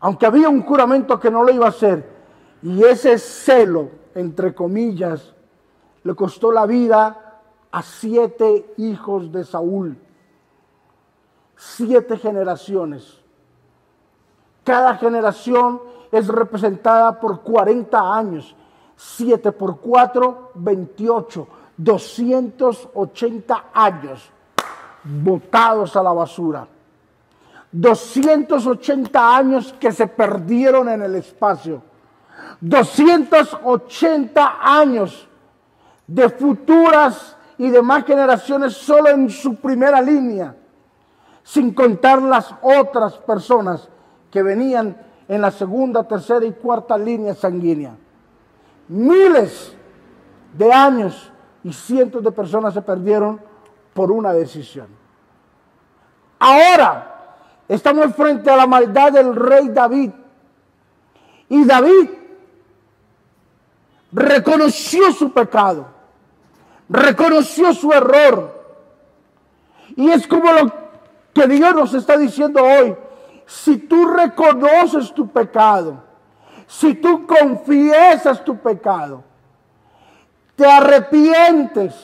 aunque 0.00 0.26
había 0.26 0.48
un 0.48 0.62
juramento 0.62 1.18
que 1.18 1.30
no 1.30 1.42
lo 1.42 1.52
iba 1.52 1.66
a 1.66 1.70
hacer. 1.70 2.16
Y 2.62 2.82
ese 2.82 3.18
celo, 3.18 3.90
entre 4.14 4.54
comillas, 4.54 5.32
le 6.02 6.14
costó 6.14 6.52
la 6.52 6.66
vida 6.66 7.25
a 7.70 7.82
siete 7.82 8.74
hijos 8.76 9.30
de 9.32 9.44
Saúl. 9.44 9.98
Siete 11.56 12.18
generaciones. 12.18 13.20
Cada 14.64 14.96
generación 14.96 15.80
es 16.10 16.28
representada 16.28 17.18
por 17.20 17.42
40 17.42 18.14
años. 18.14 18.54
7 18.96 19.52
por 19.52 19.80
4, 19.80 20.52
28. 20.54 21.48
280 21.76 23.64
años 23.72 24.30
botados 25.04 25.94
a 25.96 26.02
la 26.02 26.12
basura. 26.12 26.66
280 27.70 29.36
años 29.36 29.74
que 29.78 29.92
se 29.92 30.06
perdieron 30.06 30.88
en 30.88 31.02
el 31.02 31.16
espacio. 31.16 31.82
280 32.60 34.56
años 34.60 35.28
de 36.06 36.28
futuras 36.30 37.35
y 37.58 37.70
demás 37.70 38.04
generaciones 38.04 38.74
solo 38.74 39.08
en 39.08 39.30
su 39.30 39.56
primera 39.56 40.00
línea, 40.00 40.54
sin 41.42 41.72
contar 41.72 42.20
las 42.22 42.54
otras 42.62 43.14
personas 43.18 43.88
que 44.30 44.42
venían 44.42 44.96
en 45.28 45.40
la 45.40 45.50
segunda, 45.50 46.04
tercera 46.04 46.44
y 46.44 46.52
cuarta 46.52 46.98
línea 46.98 47.34
sanguínea. 47.34 47.96
Miles 48.88 49.74
de 50.56 50.72
años 50.72 51.32
y 51.64 51.72
cientos 51.72 52.22
de 52.22 52.30
personas 52.30 52.74
se 52.74 52.82
perdieron 52.82 53.40
por 53.92 54.12
una 54.12 54.32
decisión. 54.32 54.88
Ahora 56.38 57.16
estamos 57.68 58.14
frente 58.14 58.50
a 58.50 58.56
la 58.56 58.66
maldad 58.66 59.12
del 59.12 59.34
rey 59.34 59.68
David. 59.68 60.10
Y 61.48 61.64
David 61.64 62.10
reconoció 64.12 65.12
su 65.12 65.32
pecado, 65.32 65.86
reconoció 66.88 67.74
su 67.74 67.92
error. 67.92 68.54
Y 69.96 70.10
es 70.10 70.26
como 70.26 70.52
lo 70.52 70.72
que 71.32 71.46
Dios 71.46 71.74
nos 71.74 71.94
está 71.94 72.16
diciendo 72.16 72.62
hoy. 72.62 72.96
Si 73.46 73.78
tú 73.78 74.06
reconoces 74.06 75.12
tu 75.12 75.28
pecado, 75.28 76.02
si 76.66 76.94
tú 76.94 77.26
confiesas 77.26 78.44
tu 78.44 78.58
pecado, 78.58 79.22
te 80.56 80.66
arrepientes, 80.66 81.94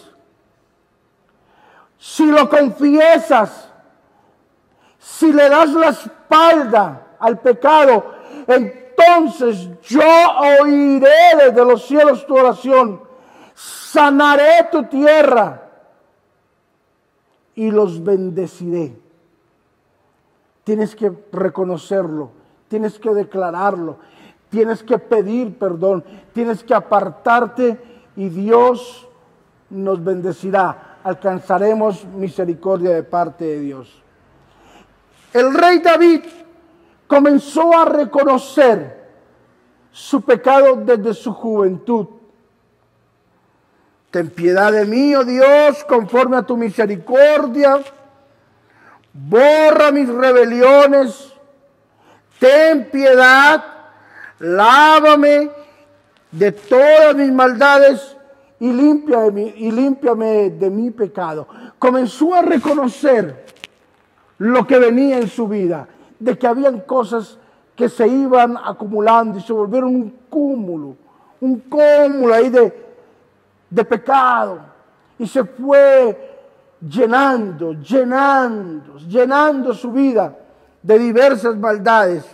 si 1.98 2.26
lo 2.26 2.48
confiesas, 2.48 3.70
si 4.98 5.32
le 5.32 5.48
das 5.48 5.70
la 5.70 5.88
espalda 5.88 7.06
al 7.18 7.38
pecado, 7.40 8.14
entonces 8.46 9.68
yo 9.82 10.02
oiré 10.60 11.36
desde 11.38 11.64
los 11.64 11.86
cielos 11.86 12.26
tu 12.26 12.36
oración, 12.36 13.02
sanaré 13.92 14.68
tu 14.70 14.84
tierra 14.84 15.68
y 17.54 17.70
los 17.70 18.02
bendeciré. 18.02 18.96
Tienes 20.64 20.96
que 20.96 21.12
reconocerlo, 21.30 22.30
tienes 22.68 22.98
que 22.98 23.10
declararlo, 23.10 23.98
tienes 24.48 24.82
que 24.82 24.98
pedir 24.98 25.58
perdón, 25.58 26.04
tienes 26.32 26.64
que 26.64 26.72
apartarte 26.72 27.78
y 28.16 28.30
Dios 28.30 29.06
nos 29.68 30.02
bendecirá. 30.02 31.00
Alcanzaremos 31.04 32.06
misericordia 32.06 32.94
de 32.94 33.02
parte 33.02 33.44
de 33.44 33.60
Dios. 33.60 34.02
El 35.34 35.52
rey 35.52 35.80
David 35.80 36.22
comenzó 37.06 37.76
a 37.76 37.84
reconocer 37.84 39.10
su 39.90 40.22
pecado 40.22 40.76
desde 40.76 41.12
su 41.12 41.34
juventud. 41.34 42.21
Ten 44.12 44.28
piedad 44.28 44.70
de 44.70 44.84
mí, 44.84 45.16
oh 45.16 45.24
Dios, 45.24 45.82
conforme 45.84 46.36
a 46.36 46.42
tu 46.42 46.54
misericordia. 46.54 47.80
Borra 49.14 49.90
mis 49.90 50.06
rebeliones. 50.06 51.32
Ten 52.38 52.90
piedad. 52.90 53.64
Lávame 54.38 55.50
de 56.30 56.52
todas 56.52 57.14
mis 57.16 57.32
maldades 57.32 58.14
y 58.60 58.70
límpiame, 58.70 59.54
y 59.56 59.70
límpiame 59.70 60.50
de 60.50 60.68
mi 60.68 60.90
pecado. 60.90 61.48
Comenzó 61.78 62.34
a 62.34 62.42
reconocer 62.42 63.46
lo 64.36 64.66
que 64.66 64.78
venía 64.78 65.20
en 65.20 65.28
su 65.28 65.48
vida, 65.48 65.88
de 66.18 66.36
que 66.36 66.46
habían 66.46 66.80
cosas 66.80 67.38
que 67.74 67.88
se 67.88 68.06
iban 68.06 68.58
acumulando 68.62 69.38
y 69.38 69.42
se 69.42 69.54
volvieron 69.54 69.94
un 69.94 70.10
cúmulo, 70.28 70.96
un 71.40 71.60
cúmulo 71.60 72.34
ahí 72.34 72.50
de, 72.50 72.91
de 73.72 73.84
pecado. 73.84 74.60
Y 75.18 75.26
se 75.26 75.44
fue 75.44 76.30
llenando, 76.80 77.72
llenando, 77.72 78.98
llenando 78.98 79.72
su 79.72 79.90
vida 79.92 80.36
de 80.82 80.98
diversas 80.98 81.56
maldades. 81.56 82.24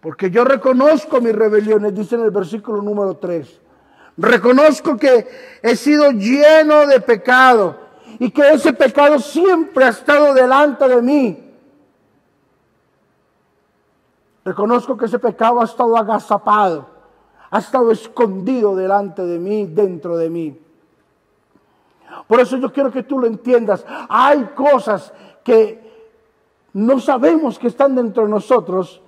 Porque 0.00 0.30
yo 0.30 0.44
reconozco 0.44 1.20
mis 1.20 1.34
rebeliones, 1.34 1.94
dice 1.94 2.14
en 2.14 2.22
el 2.22 2.30
versículo 2.30 2.80
número 2.82 3.16
3. 3.16 3.60
Reconozco 4.16 4.96
que 4.96 5.26
he 5.62 5.76
sido 5.76 6.10
lleno 6.10 6.86
de 6.86 7.00
pecado 7.00 7.76
y 8.18 8.30
que 8.30 8.50
ese 8.50 8.72
pecado 8.72 9.18
siempre 9.18 9.84
ha 9.84 9.88
estado 9.88 10.32
delante 10.32 10.88
de 10.88 11.02
mí. 11.02 11.44
Reconozco 14.44 14.96
que 14.96 15.06
ese 15.06 15.18
pecado 15.18 15.60
ha 15.60 15.64
estado 15.64 15.96
agazapado, 15.96 16.86
ha 17.54 17.58
estado 17.58 17.92
escondido 17.92 18.74
delante 18.74 19.24
de 19.24 19.38
mí, 19.38 19.66
dentro 19.66 20.16
de 20.16 20.28
mí. 20.28 20.58
Por 22.26 22.40
eso 22.40 22.56
yo 22.56 22.72
quiero 22.72 22.90
que 22.90 23.04
tú 23.04 23.20
lo 23.20 23.28
entiendas. 23.28 23.86
Hay 24.08 24.42
cosas 24.56 25.12
que 25.44 25.80
no 26.72 26.98
sabemos 26.98 27.56
que 27.56 27.68
están 27.68 27.94
dentro 27.94 28.24
de 28.24 28.28
nosotros, 28.28 29.00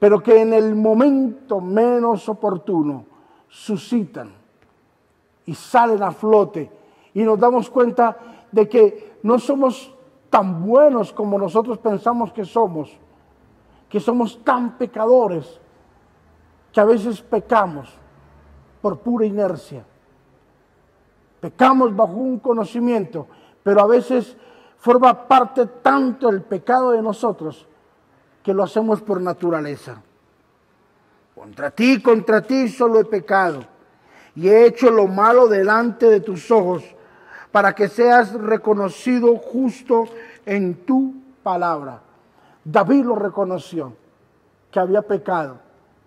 pero 0.00 0.20
que 0.20 0.40
en 0.40 0.52
el 0.54 0.74
momento 0.74 1.60
menos 1.60 2.28
oportuno 2.28 3.04
suscitan 3.48 4.32
y 5.46 5.54
salen 5.54 6.02
a 6.02 6.10
flote 6.10 6.68
y 7.14 7.22
nos 7.22 7.38
damos 7.38 7.70
cuenta 7.70 8.16
de 8.50 8.68
que 8.68 9.18
no 9.22 9.38
somos 9.38 9.94
tan 10.30 10.66
buenos 10.66 11.12
como 11.12 11.38
nosotros 11.38 11.78
pensamos 11.78 12.32
que 12.32 12.44
somos, 12.44 12.90
que 13.88 14.00
somos 14.00 14.42
tan 14.42 14.78
pecadores, 14.78 15.60
que 16.74 16.80
a 16.80 16.84
veces 16.84 17.22
pecamos 17.22 17.88
por 18.82 18.98
pura 18.98 19.24
inercia. 19.24 19.84
Pecamos 21.40 21.94
bajo 21.94 22.14
un 22.14 22.40
conocimiento, 22.40 23.28
pero 23.62 23.80
a 23.80 23.86
veces 23.86 24.36
forma 24.78 25.28
parte 25.28 25.66
tanto 25.66 26.28
el 26.28 26.42
pecado 26.42 26.90
de 26.90 27.00
nosotros 27.00 27.68
que 28.42 28.52
lo 28.52 28.64
hacemos 28.64 29.00
por 29.02 29.20
naturaleza. 29.20 30.02
Contra 31.32 31.70
ti, 31.70 32.02
contra 32.02 32.42
ti 32.42 32.68
solo 32.68 32.98
he 32.98 33.04
pecado 33.04 33.64
y 34.34 34.48
he 34.48 34.66
hecho 34.66 34.90
lo 34.90 35.06
malo 35.06 35.46
delante 35.46 36.06
de 36.06 36.18
tus 36.18 36.50
ojos 36.50 36.82
para 37.52 37.72
que 37.72 37.86
seas 37.86 38.32
reconocido 38.32 39.36
justo 39.36 40.06
en 40.44 40.84
tu 40.84 41.14
palabra. 41.44 42.00
David 42.64 43.04
lo 43.04 43.14
reconoció, 43.14 43.92
que 44.72 44.80
había 44.80 45.02
pecado 45.02 45.63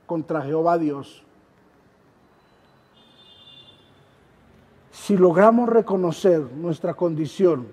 contra 0.07 0.41
Jehová 0.41 0.79
Dios. 0.79 1.21
Si 4.91 5.15
logramos 5.15 5.69
reconocer 5.69 6.41
nuestra 6.41 6.95
condición, 6.95 7.67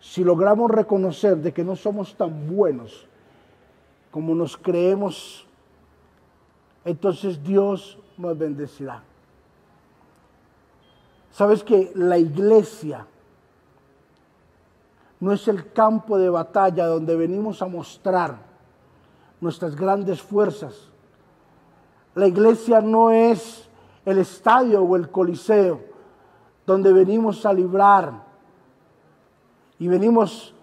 si 0.00 0.24
logramos 0.24 0.70
reconocer 0.70 1.36
de 1.36 1.52
que 1.52 1.62
no 1.62 1.76
somos 1.76 2.16
tan 2.16 2.48
buenos 2.48 3.06
como 4.10 4.34
nos 4.34 4.56
creemos, 4.56 5.46
entonces 6.84 7.42
Dios 7.44 7.98
nos 8.16 8.36
bendecirá. 8.38 9.02
Sabes 11.30 11.62
que 11.62 11.92
la 11.94 12.18
iglesia 12.18 13.06
no 15.20 15.32
es 15.32 15.46
el 15.48 15.72
campo 15.72 16.18
de 16.18 16.30
batalla 16.30 16.86
donde 16.86 17.14
venimos 17.14 17.62
a 17.62 17.66
mostrar 17.66 18.49
nuestras 19.40 19.74
grandes 19.76 20.20
fuerzas. 20.20 20.90
La 22.14 22.26
iglesia 22.26 22.80
no 22.80 23.10
es 23.10 23.68
el 24.04 24.18
estadio 24.18 24.82
o 24.82 24.96
el 24.96 25.10
coliseo 25.10 25.80
donde 26.66 26.92
venimos 26.92 27.44
a 27.46 27.52
librar 27.52 28.24
y 29.78 29.88
venimos 29.88 30.54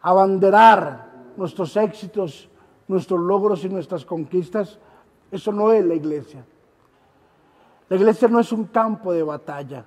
a 0.00 0.10
abanderar 0.10 1.10
nuestros 1.36 1.76
éxitos, 1.76 2.48
nuestros 2.88 3.20
logros 3.20 3.64
y 3.64 3.68
nuestras 3.68 4.04
conquistas. 4.04 4.78
Eso 5.30 5.52
no 5.52 5.72
es 5.72 5.84
la 5.84 5.94
iglesia. 5.94 6.44
La 7.88 7.96
iglesia 7.96 8.28
no 8.28 8.40
es 8.40 8.52
un 8.52 8.64
campo 8.64 9.12
de 9.12 9.22
batalla. 9.22 9.84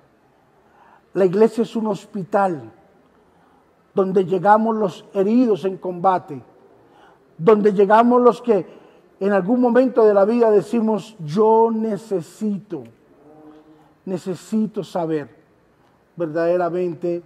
La 1.14 1.24
iglesia 1.24 1.62
es 1.62 1.74
un 1.76 1.86
hospital 1.86 2.72
donde 3.94 4.24
llegamos 4.26 4.76
los 4.76 5.06
heridos 5.14 5.64
en 5.64 5.78
combate, 5.78 6.42
donde 7.38 7.72
llegamos 7.72 8.22
los 8.22 8.40
que 8.42 8.66
en 9.20 9.32
algún 9.32 9.60
momento 9.60 10.04
de 10.04 10.14
la 10.14 10.24
vida 10.24 10.50
decimos, 10.50 11.16
yo 11.20 11.70
necesito, 11.72 12.84
necesito 14.04 14.84
saber 14.84 15.28
verdaderamente 16.16 17.22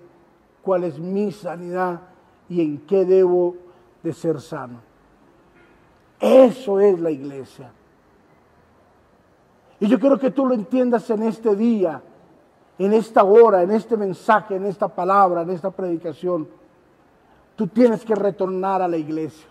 cuál 0.63 0.85
es 0.85 0.99
mi 0.99 1.33
sanidad 1.33 2.01
y 2.49 2.61
en 2.61 2.79
qué 2.87 3.05
debo 3.05 3.57
de 4.03 4.13
ser 4.13 4.41
sano. 4.41 4.81
Eso 6.21 6.81
es 6.81 7.01
la 7.01 7.11
iglesia. 7.11 7.73
Y 9.81 9.89
yo 9.89 9.99
quiero 9.99 10.19
que 10.19 10.31
tú 10.31 10.45
lo 10.47 10.55
entiendas 10.55 11.09
en 11.11 11.23
este 11.23 11.57
día, 11.57 12.03
en 12.79 12.93
esta 12.93 13.25
hora, 13.25 13.63
en 13.63 13.71
este 13.71 13.97
mensaje, 13.97 14.57
en 14.57 14.67
esta 14.67 14.89
palabra, 14.89 15.43
en 15.43 15.51
esta 15.51 15.71
predicación. 15.71 16.47
Tú 17.57 17.67
tienes 17.67 18.05
que 18.05 18.15
retornar 18.15 18.83
a 18.83 18.89
la 18.89 18.99
iglesia. 18.99 19.47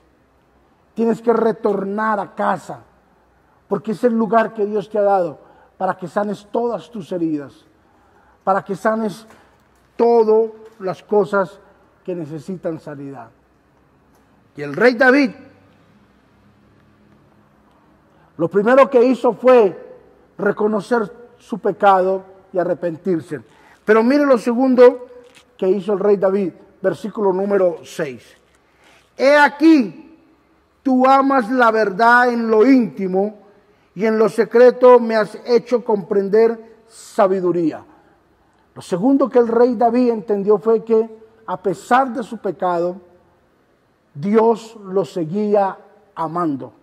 Tienes 1.00 1.22
que 1.22 1.32
retornar 1.32 2.20
a 2.20 2.36
casa. 2.36 2.82
Porque 3.70 3.94
es 3.94 4.04
el 4.04 4.16
lugar 4.16 4.54
que 4.54 4.66
Dios 4.66 4.90
te 4.90 4.98
ha 4.98 5.02
dado 5.02 5.40
para 5.78 5.96
que 5.96 6.10
sanes 6.10 6.46
todas 6.52 6.92
tus 6.92 7.10
heridas. 7.14 7.54
Para 8.44 8.66
que 8.66 8.76
sanes 8.76 9.26
todas 9.96 10.52
las 10.78 11.02
cosas 11.02 11.58
que 12.04 12.14
necesitan 12.14 12.82
sanidad. 12.82 13.30
Y 14.58 14.62
el 14.62 14.76
rey 14.76 14.96
David, 14.96 15.32
lo 18.36 18.50
primero 18.50 18.90
que 18.90 19.02
hizo 19.02 19.32
fue 19.32 20.02
reconocer 20.38 21.30
su 21.38 21.60
pecado 21.60 22.26
y 22.52 22.58
arrepentirse. 22.58 23.40
Pero 23.86 24.04
mire 24.04 24.26
lo 24.26 24.38
segundo 24.38 25.08
que 25.56 25.70
hizo 25.70 25.94
el 25.94 26.00
rey 26.00 26.18
David, 26.18 26.52
versículo 26.82 27.32
número 27.32 27.78
6. 27.86 28.22
He 29.18 29.38
aquí, 29.38 30.09
tú 30.84 31.06
amas 31.06 31.50
la 31.50 31.72
verdad 31.72 32.30
en 32.30 32.50
lo 32.50 32.66
íntimo 32.66 33.38
y 33.96 34.06
en 34.06 34.18
lo 34.18 34.30
secreto 34.30 35.00
me 35.00 35.16
has 35.16 35.38
hecho 35.46 35.84
comprender 35.84 36.82
sabiduría. 36.88 37.84
Lo 38.76 38.82
segundo 38.82 39.30
que 39.30 39.40
el 39.40 39.48
rey 39.48 39.76
David 39.76 40.12
entendió 40.12 40.58
fue 40.58 40.84
que 40.84 41.20
a 41.46 41.58
pesar 41.58 42.14
de 42.14 42.24
su 42.24 42.38
pecado, 42.38 42.98
Dios 44.14 44.78
lo 44.84 45.04
seguía 45.04 45.78
amando. 46.16 46.74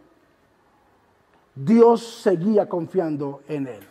Dios 1.54 2.02
seguía 2.22 2.68
confiando 2.68 3.42
en 3.48 3.66
él. 3.68 3.88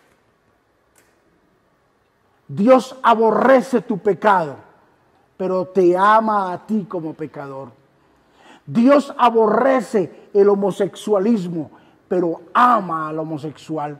Dios 2.48 2.96
aborrece 3.02 3.82
tu 3.82 3.98
pecado, 3.98 4.58
pero 5.38 5.66
te 5.66 5.98
ama 5.98 6.54
a 6.54 6.66
ti 6.66 6.86
como 6.88 7.14
pecador. 7.14 7.72
Dios 8.66 9.14
aborrece 9.18 10.30
el 10.34 10.50
homosexualismo, 10.50 11.72
pero 12.08 12.42
ama 12.54 13.10
al 13.10 13.20
homosexual. 13.20 14.00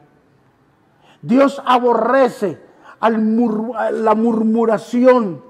Dios 1.22 1.62
aborrece 1.64 2.60
la 3.00 4.14
murmuración, 4.14 5.42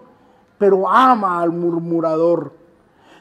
pero 0.59 0.89
ama 0.89 1.41
al 1.41 1.53
murmurador. 1.53 2.53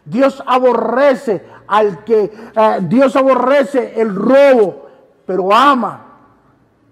Dios 0.04 0.44
aborrece 0.46 1.44
al 1.68 2.04
que, 2.04 2.32
eh, 2.56 2.80
Dios 2.84 3.16
aborrece 3.16 4.00
el 4.00 4.16
robo, 4.16 4.86
pero 5.26 5.52
ama 5.52 6.06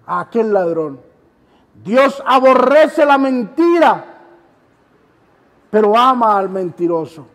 a 0.05 0.21
aquel 0.21 0.51
ladrón. 0.51 0.99
Dios 1.83 2.23
aborrece 2.25 3.05
la 3.05 3.17
mentira, 3.17 4.05
pero 5.69 5.95
ama 5.95 6.37
al 6.37 6.49
mentiroso. 6.49 7.27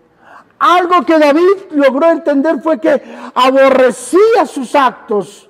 Algo 0.58 1.04
que 1.04 1.18
David 1.18 1.70
logró 1.70 2.10
entender 2.10 2.60
fue 2.60 2.80
que 2.80 3.00
aborrecía 3.34 4.44
sus 4.46 4.74
actos, 4.74 5.48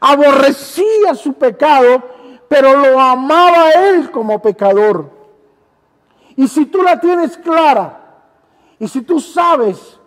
aborrecía 0.00 1.14
su 1.14 1.34
pecado, 1.34 2.02
pero 2.48 2.76
lo 2.76 3.00
amaba 3.00 3.70
él 3.70 4.10
como 4.10 4.42
pecador. 4.42 5.10
Y 6.34 6.48
si 6.48 6.66
tú 6.66 6.82
la 6.82 6.98
tienes 6.98 7.36
clara, 7.36 7.98
y 8.78 8.88
si 8.88 9.02
tú 9.02 9.20
sabes 9.20 9.98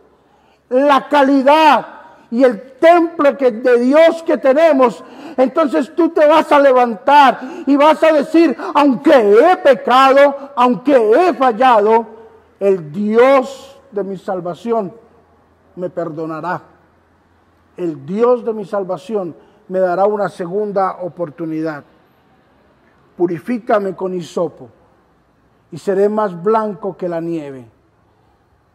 la 0.69 1.07
calidad 1.07 1.85
y 2.29 2.43
el 2.43 2.73
templo 2.79 3.37
que, 3.37 3.51
de 3.51 3.79
Dios 3.79 4.23
que 4.23 4.37
tenemos, 4.37 5.03
entonces 5.37 5.93
tú 5.95 6.09
te 6.09 6.25
vas 6.25 6.51
a 6.51 6.59
levantar 6.59 7.39
y 7.65 7.75
vas 7.75 8.01
a 8.03 8.13
decir, 8.13 8.55
aunque 8.73 9.13
he 9.13 9.57
pecado, 9.57 10.51
aunque 10.55 10.95
he 10.95 11.33
fallado, 11.33 12.05
el 12.59 12.91
Dios 12.91 13.77
de 13.91 14.04
mi 14.04 14.17
salvación 14.17 14.93
me 15.75 15.89
perdonará. 15.89 16.62
El 17.77 18.06
Dios 18.06 18.43
de 18.43 18.54
mi 18.54 18.65
salvación 18.65 19.36
me 19.67 19.80
dará 19.80 20.06
una 20.06 20.30
segunda 20.30 20.97
oportunidad. 21.01 21.84
Purifícame 23.15 23.95
con 23.95 24.13
hisopo 24.13 24.69
y 25.71 25.77
seré 25.77 26.10
más 26.10 26.41
blanco 26.41 26.97
que 26.97 27.08
la 27.08 27.21
nieve. 27.21 27.65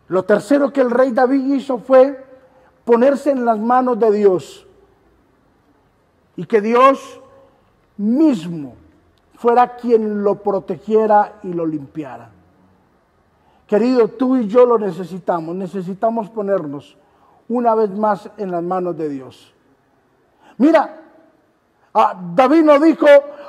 Lo 0.08 0.22
tercero 0.22 0.72
que 0.72 0.80
el 0.80 0.90
rey 0.90 1.10
David 1.10 1.54
hizo 1.54 1.78
fue 1.78 2.24
ponerse 2.84 3.30
en 3.30 3.44
las 3.44 3.58
manos 3.58 3.98
de 3.98 4.12
Dios 4.12 4.66
y 6.36 6.46
que 6.46 6.60
Dios 6.60 7.20
mismo 7.96 8.76
fuera 9.34 9.76
quien 9.76 10.22
lo 10.22 10.36
protegiera 10.42 11.40
y 11.42 11.52
lo 11.52 11.66
limpiara. 11.66 12.30
Querido, 13.66 14.08
tú 14.08 14.36
y 14.36 14.46
yo 14.46 14.64
lo 14.64 14.78
necesitamos, 14.78 15.54
necesitamos 15.56 16.30
ponernos 16.30 16.96
una 17.48 17.74
vez 17.74 17.90
más 17.90 18.30
en 18.36 18.52
las 18.52 18.62
manos 18.62 18.96
de 18.96 19.08
Dios. 19.08 19.52
Mira, 20.58 21.00
ah, 21.92 22.16
David 22.34 22.62
no 22.62 22.78
dijo, 22.78 23.06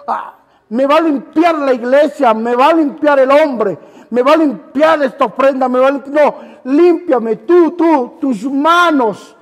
ah, 0.07 0.33
me 0.69 0.87
va 0.87 0.97
a 0.97 1.01
limpiar 1.01 1.55
la 1.59 1.73
iglesia, 1.73 2.33
me 2.33 2.55
va 2.55 2.69
a 2.69 2.73
limpiar 2.73 3.19
el 3.19 3.29
hombre, 3.29 3.77
me 4.09 4.23
va 4.23 4.33
a 4.33 4.37
limpiar 4.37 5.03
esta 5.03 5.25
ofrenda, 5.25 5.69
me 5.69 5.79
va 5.79 5.87
a. 5.89 5.91
No, 5.91 6.35
límpiame 6.63 7.37
tú, 7.37 7.71
tú, 7.71 8.17
tus 8.19 8.43
manos 8.45 9.35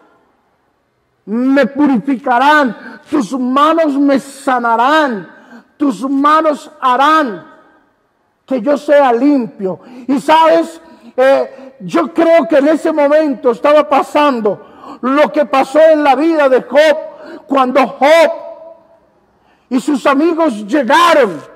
me 1.25 1.65
purificarán, 1.67 2.99
tus 3.09 3.31
manos 3.39 3.97
me 3.97 4.19
sanarán, 4.19 5.27
tus 5.77 6.07
manos 6.09 6.69
harán 6.81 7.54
que 8.45 8.61
yo 8.61 8.77
sea 8.77 9.11
limpio. 9.11 9.79
Y 10.07 10.19
sabes, 10.19 10.81
eh, 11.17 11.75
yo 11.79 12.13
creo 12.13 12.47
que 12.47 12.57
en 12.57 12.67
ese 12.69 12.91
momento 12.91 13.51
estaba 13.51 13.87
pasando 13.87 14.99
lo 15.01 15.31
que 15.31 15.45
pasó 15.45 15.79
en 15.79 16.03
la 16.03 16.15
vida 16.15 16.49
de 16.49 16.61
Job, 16.61 17.45
cuando 17.47 17.85
Job 17.87 18.31
y 19.69 19.79
sus 19.79 20.05
amigos 20.05 20.65
llegaron 20.65 21.55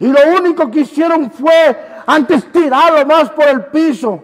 y 0.00 0.06
lo 0.06 0.20
único 0.38 0.70
que 0.70 0.80
hicieron 0.80 1.30
fue 1.30 1.76
antes 2.06 2.50
tirarlo 2.52 3.04
más 3.06 3.30
por 3.30 3.48
el 3.48 3.66
piso. 3.66 4.22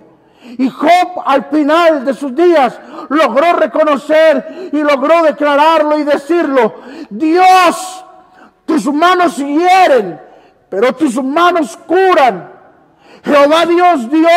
Y 0.59 0.69
Job 0.69 1.23
al 1.25 1.47
final 1.47 2.05
de 2.05 2.15
sus 2.15 2.35
días 2.35 2.79
logró 3.09 3.55
reconocer 3.55 4.71
y 4.73 4.83
logró 4.83 5.23
declararlo 5.23 5.99
y 5.99 6.05
decirlo. 6.05 6.75
Dios, 7.09 8.05
tus 8.67 8.87
manos 8.93 9.37
hieren, 9.39 10.21
pero 10.75 10.93
tus 10.93 11.23
manos 11.23 11.79
curan. 11.87 12.51
Jehová 13.23 13.65
Dios 13.65 14.11
dio, 14.11 14.29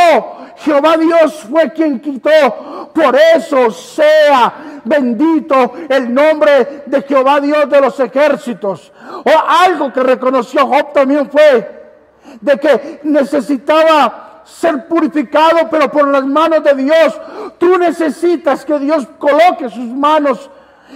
Jehová 0.58 0.96
Dios 0.98 1.48
fue 1.50 1.74
quien 1.74 2.00
quitó. 2.00 2.92
Por 2.94 3.18
eso 3.36 3.72
sea 3.72 4.82
bendito 4.84 5.74
el 5.90 6.14
nombre 6.14 6.84
de 6.86 7.02
Jehová 7.02 7.42
Dios 7.42 7.68
de 7.68 7.82
los 7.82 8.00
ejércitos. 8.00 8.92
O 9.26 9.32
algo 9.66 9.92
que 9.92 10.04
reconoció 10.04 10.68
Job 10.68 10.94
también 10.94 11.28
fue 11.30 11.92
de 12.40 12.58
que 12.60 13.00
necesitaba 13.04 14.44
ser 14.46 14.88
purificado, 14.88 15.68
pero 15.72 15.90
por 15.92 16.08
las 16.08 16.24
manos 16.24 16.64
de 16.64 16.76
Dios. 16.76 17.20
Tú 17.58 17.80
necesitas 17.80 18.64
que 18.64 18.78
Dios 18.78 19.08
coloque 19.18 19.70
sus 19.70 19.88
manos 19.88 20.52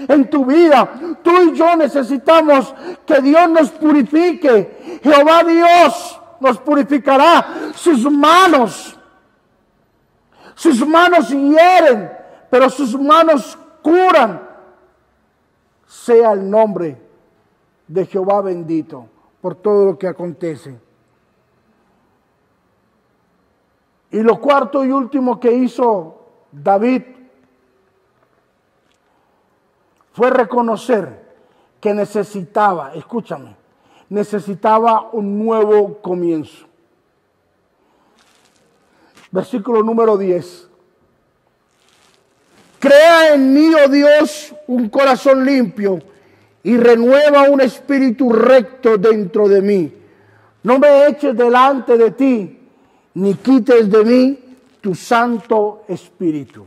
en 0.08 0.30
tu 0.30 0.46
vida. 0.46 0.90
Tú 1.24 1.32
y 1.44 1.56
yo 1.56 1.76
necesitamos 1.76 2.74
que 3.06 3.22
Dios 3.22 3.50
nos 3.50 3.72
purifique. 3.72 5.00
Jehová 5.04 5.44
Dios 5.44 6.22
nos 6.40 6.58
purificará. 6.60 7.72
Sus 7.76 8.10
manos, 8.12 8.98
sus 10.56 10.86
manos 10.86 11.30
hieren, 11.30 12.12
pero 12.50 12.70
sus 12.70 13.00
manos 13.00 13.58
curan. 13.82 14.50
sea 15.86 16.32
el 16.32 16.50
nombre 16.50 17.02
de 17.88 18.06
Jehová 18.06 18.42
bendito 18.42 19.08
por 19.42 19.56
todo 19.56 19.86
lo 19.86 19.98
que 19.98 20.08
acontece. 20.08 20.80
Y 24.12 24.22
lo 24.22 24.40
cuarto 24.40 24.84
y 24.84 24.92
último 24.92 25.40
que 25.40 25.52
hizo 25.52 26.22
David 26.52 27.04
fue 30.14 30.30
reconocer 30.30 31.22
que 31.80 31.94
necesitaba, 31.94 32.94
escúchame, 32.94 33.56
necesitaba 34.10 35.10
un 35.14 35.44
nuevo 35.44 36.00
comienzo. 36.02 36.68
Versículo 39.32 39.82
número 39.82 40.18
10. 40.18 40.68
Crea 42.80 43.34
en 43.34 43.54
mí, 43.54 43.72
oh 43.74 43.88
Dios, 43.88 44.54
un 44.68 44.90
corazón 44.90 45.46
limpio 45.46 46.00
y 46.64 46.78
renueva 46.78 47.50
un 47.50 47.62
espíritu 47.62 48.32
recto 48.32 48.98
dentro 48.98 49.48
de 49.48 49.62
mí. 49.62 49.94
No 50.64 50.78
me 50.78 51.08
eches 51.08 51.36
delante 51.36 51.98
de 51.98 52.12
ti, 52.12 52.60
ni 53.14 53.34
quites 53.36 53.90
de 53.90 54.04
mí 54.04 54.40
tu 54.82 54.94
santo 54.94 55.84
espíritu. 55.88 56.66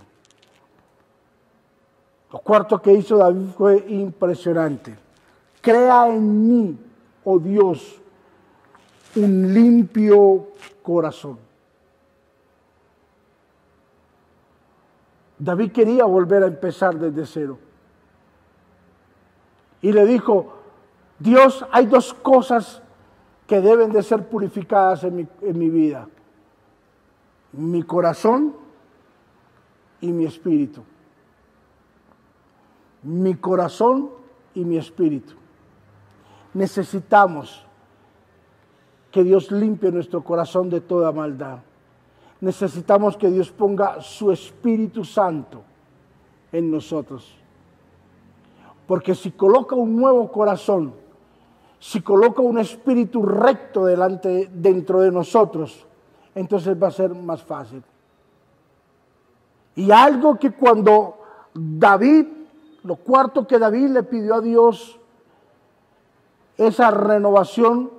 Lo 2.35 2.40
cuarto 2.40 2.83
que 2.83 2.92
hizo 2.92 3.16
David 3.16 3.47
fue 3.57 3.85
impresionante. 3.90 4.92
Crea 5.61 6.09
en 6.09 6.49
mí, 6.49 6.79
oh 7.23 7.38
Dios, 7.38 8.03
un 9.14 9.55
limpio 9.55 10.49
corazón. 10.83 11.38
David 15.38 15.70
quería 15.70 16.07
volver 16.07 16.42
a 16.42 16.49
empezar 16.49 16.99
desde 16.99 17.25
cero. 17.25 17.57
Y 19.81 19.92
le 19.92 20.05
dijo, 20.05 20.55
Dios, 21.20 21.64
hay 21.70 21.87
dos 21.87 22.14
cosas 22.14 22.83
que 23.47 23.61
deben 23.61 23.92
de 23.92 24.03
ser 24.03 24.29
purificadas 24.29 25.05
en 25.05 25.14
mi, 25.14 25.29
en 25.40 25.57
mi 25.57 25.70
vida. 25.70 26.09
Mi 27.53 27.85
corazón 27.85 28.57
y 30.01 30.11
mi 30.11 30.25
espíritu. 30.25 30.83
Mi 33.04 33.36
corazón 33.36 34.10
y 34.54 34.64
mi 34.64 34.76
espíritu. 34.76 35.34
Necesitamos 36.52 37.64
que 39.12 39.22
Dios 39.22 39.52
limpie 39.52 39.92
nuestro 39.92 40.24
corazón 40.24 40.68
de 40.70 40.80
toda 40.80 41.12
maldad 41.12 41.60
necesitamos 42.44 43.16
que 43.16 43.30
Dios 43.30 43.50
ponga 43.50 44.00
su 44.02 44.30
Espíritu 44.30 45.02
Santo 45.02 45.62
en 46.52 46.70
nosotros. 46.70 47.34
Porque 48.86 49.14
si 49.14 49.30
coloca 49.30 49.74
un 49.74 49.96
nuevo 49.96 50.30
corazón, 50.30 50.94
si 51.80 52.02
coloca 52.02 52.42
un 52.42 52.58
espíritu 52.58 53.22
recto 53.22 53.86
delante, 53.86 54.50
dentro 54.52 55.00
de 55.00 55.10
nosotros, 55.10 55.86
entonces 56.34 56.76
va 56.80 56.88
a 56.88 56.90
ser 56.90 57.14
más 57.14 57.42
fácil. 57.42 57.82
Y 59.76 59.90
algo 59.90 60.38
que 60.38 60.52
cuando 60.52 61.16
David, 61.54 62.26
lo 62.85 62.97
cuarto 62.97 63.47
que 63.47 63.59
David 63.59 63.88
le 63.88 64.03
pidió 64.03 64.37
a 64.37 64.40
Dios, 64.40 65.01
esa 66.57 66.90
renovación, 66.90 67.90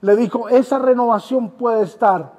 le 0.00 0.16
dijo, 0.16 0.48
esa 0.48 0.78
renovación 0.78 1.50
puede 1.50 1.82
estar 1.82 2.32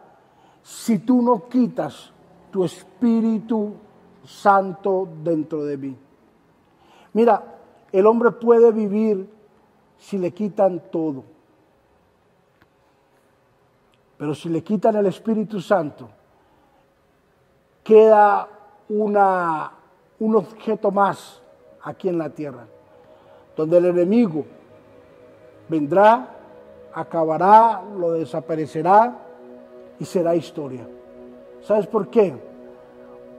si 0.63 0.99
tú 0.99 1.21
no 1.21 1.47
quitas 1.49 2.11
tu 2.51 2.63
Espíritu 2.63 3.73
Santo 4.23 5.09
dentro 5.23 5.65
de 5.65 5.77
mí. 5.77 5.97
Mira, 7.11 7.43
el 7.91 8.07
hombre 8.07 8.31
puede 8.31 8.71
vivir 8.71 9.29
si 9.97 10.17
le 10.17 10.33
quitan 10.33 10.81
todo. 10.89 11.25
Pero 14.17 14.33
si 14.33 14.47
le 14.47 14.63
quitan 14.63 14.95
el 14.95 15.05
Espíritu 15.07 15.59
Santo, 15.59 16.09
queda 17.83 18.47
una, 18.87 19.71
un 20.19 20.35
objeto 20.37 20.89
más 20.89 21.42
aquí 21.83 22.09
en 22.09 22.17
la 22.17 22.29
tierra, 22.29 22.65
donde 23.55 23.77
el 23.77 23.85
enemigo 23.85 24.45
vendrá, 25.69 26.29
acabará, 26.93 27.83
lo 27.97 28.13
desaparecerá 28.13 29.17
y 29.99 30.05
será 30.05 30.35
historia. 30.35 30.87
¿Sabes 31.61 31.87
por 31.87 32.07
qué? 32.07 32.33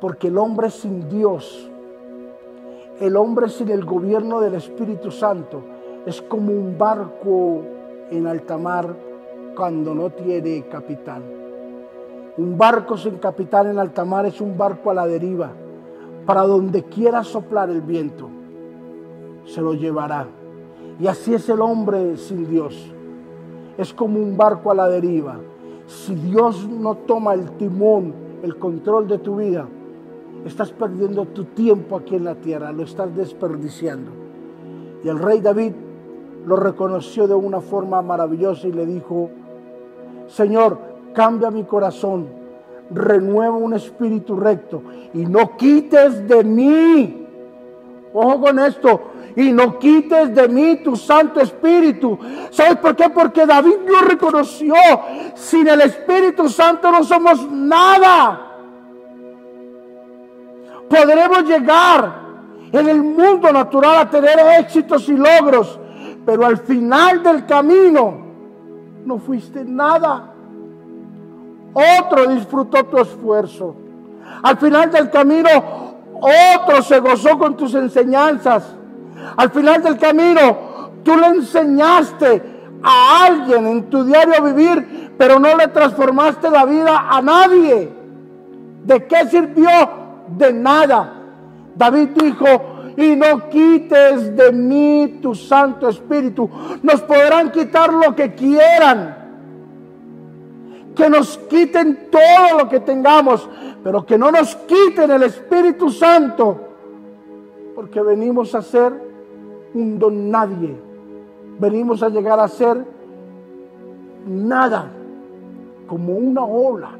Porque 0.00 0.28
el 0.28 0.38
hombre 0.38 0.70
sin 0.70 1.08
Dios, 1.08 1.70
el 3.00 3.16
hombre 3.16 3.48
sin 3.48 3.70
el 3.70 3.84
gobierno 3.84 4.40
del 4.40 4.54
Espíritu 4.54 5.10
Santo, 5.10 5.62
es 6.06 6.20
como 6.22 6.52
un 6.52 6.76
barco 6.76 7.62
en 8.10 8.26
alta 8.26 8.58
mar 8.58 8.94
cuando 9.56 9.94
no 9.94 10.10
tiene 10.10 10.66
capitán. 10.68 11.22
Un 12.36 12.58
barco 12.58 12.96
sin 12.96 13.18
capitán 13.18 13.68
en 13.68 13.78
alta 13.78 14.04
mar 14.04 14.26
es 14.26 14.40
un 14.40 14.58
barco 14.58 14.90
a 14.90 14.94
la 14.94 15.06
deriva. 15.06 15.52
Para 16.26 16.42
donde 16.42 16.84
quiera 16.84 17.22
soplar 17.24 17.70
el 17.70 17.82
viento, 17.82 18.28
se 19.44 19.60
lo 19.60 19.74
llevará. 19.74 20.26
Y 20.98 21.06
así 21.06 21.34
es 21.34 21.48
el 21.48 21.60
hombre 21.60 22.16
sin 22.16 22.48
Dios. 22.48 22.92
Es 23.76 23.92
como 23.92 24.18
un 24.18 24.36
barco 24.36 24.70
a 24.70 24.74
la 24.74 24.88
deriva 24.88 25.38
si 25.86 26.14
Dios 26.14 26.68
no 26.68 26.96
toma 26.96 27.34
el 27.34 27.50
timón, 27.52 28.14
el 28.42 28.56
control 28.58 29.06
de 29.06 29.18
tu 29.18 29.36
vida, 29.36 29.66
estás 30.44 30.72
perdiendo 30.72 31.26
tu 31.26 31.44
tiempo 31.44 31.96
aquí 31.96 32.16
en 32.16 32.24
la 32.24 32.34
tierra, 32.36 32.72
lo 32.72 32.82
estás 32.84 33.14
desperdiciando. 33.14 34.10
Y 35.02 35.08
el 35.08 35.18
rey 35.18 35.40
David 35.40 35.72
lo 36.46 36.56
reconoció 36.56 37.26
de 37.26 37.34
una 37.34 37.60
forma 37.60 38.00
maravillosa 38.02 38.66
y 38.66 38.72
le 38.72 38.86
dijo, 38.86 39.30
Señor, 40.26 40.78
cambia 41.12 41.50
mi 41.50 41.64
corazón, 41.64 42.26
renueva 42.90 43.56
un 43.56 43.74
espíritu 43.74 44.36
recto 44.36 44.82
y 45.12 45.26
no 45.26 45.56
quites 45.56 46.26
de 46.28 46.44
mí. 46.44 47.26
Ojo 48.12 48.40
con 48.40 48.58
esto, 48.60 49.00
y 49.36 49.52
no 49.52 49.78
quites 49.78 50.34
de 50.34 50.48
mí 50.48 50.76
tu 50.76 50.96
Santo 50.96 51.40
Espíritu. 51.40 52.18
¿Sabes 52.50 52.76
por 52.76 52.94
qué? 52.94 53.10
Porque 53.10 53.46
David 53.46 53.88
lo 53.88 54.00
reconoció. 54.02 54.74
Sin 55.34 55.66
el 55.68 55.80
Espíritu 55.80 56.48
Santo 56.48 56.90
no 56.90 57.02
somos 57.02 57.50
nada. 57.50 58.40
Podremos 60.88 61.42
llegar 61.42 62.24
en 62.70 62.88
el 62.88 63.02
mundo 63.02 63.52
natural 63.52 63.98
a 63.98 64.10
tener 64.10 64.38
éxitos 64.60 65.08
y 65.08 65.16
logros, 65.16 65.78
pero 66.24 66.46
al 66.46 66.58
final 66.58 67.22
del 67.22 67.46
camino 67.46 68.18
no 69.04 69.18
fuiste 69.18 69.64
nada. 69.64 70.33
Otro 71.74 72.26
disfrutó 72.28 72.84
tu 72.84 72.98
esfuerzo. 72.98 73.74
Al 74.42 74.56
final 74.58 74.90
del 74.90 75.10
camino, 75.10 75.50
otro 76.20 76.82
se 76.82 77.00
gozó 77.00 77.36
con 77.38 77.56
tus 77.56 77.74
enseñanzas. 77.74 78.64
Al 79.36 79.50
final 79.50 79.82
del 79.82 79.98
camino, 79.98 80.90
tú 81.02 81.16
le 81.16 81.26
enseñaste 81.26 82.42
a 82.82 83.26
alguien 83.26 83.66
en 83.66 83.90
tu 83.90 84.04
diario 84.04 84.42
vivir, 84.42 85.12
pero 85.18 85.38
no 85.38 85.56
le 85.56 85.68
transformaste 85.68 86.50
la 86.50 86.64
vida 86.64 87.06
a 87.10 87.20
nadie. 87.20 87.92
¿De 88.84 89.06
qué 89.06 89.26
sirvió? 89.26 89.68
De 90.28 90.52
nada. 90.52 91.12
David 91.74 92.10
dijo, 92.14 92.46
y 92.96 93.16
no 93.16 93.48
quites 93.48 94.36
de 94.36 94.52
mí 94.52 95.18
tu 95.20 95.34
Santo 95.34 95.88
Espíritu. 95.88 96.48
Nos 96.82 97.02
podrán 97.02 97.50
quitar 97.50 97.92
lo 97.92 98.14
que 98.14 98.34
quieran. 98.34 99.23
Que 100.94 101.10
nos 101.10 101.38
quiten 101.38 102.08
todo 102.10 102.58
lo 102.58 102.68
que 102.68 102.80
tengamos, 102.80 103.48
pero 103.82 104.04
que 104.06 104.16
no 104.16 104.30
nos 104.30 104.54
quiten 104.56 105.10
el 105.10 105.24
Espíritu 105.24 105.90
Santo. 105.90 106.60
Porque 107.74 108.00
venimos 108.00 108.54
a 108.54 108.62
ser 108.62 108.92
un 109.74 109.98
don 109.98 110.30
nadie. 110.30 110.74
Venimos 111.58 112.02
a 112.02 112.08
llegar 112.08 112.38
a 112.40 112.48
ser 112.48 112.84
nada, 114.26 114.90
como 115.86 116.14
una 116.14 116.44
ola 116.44 116.90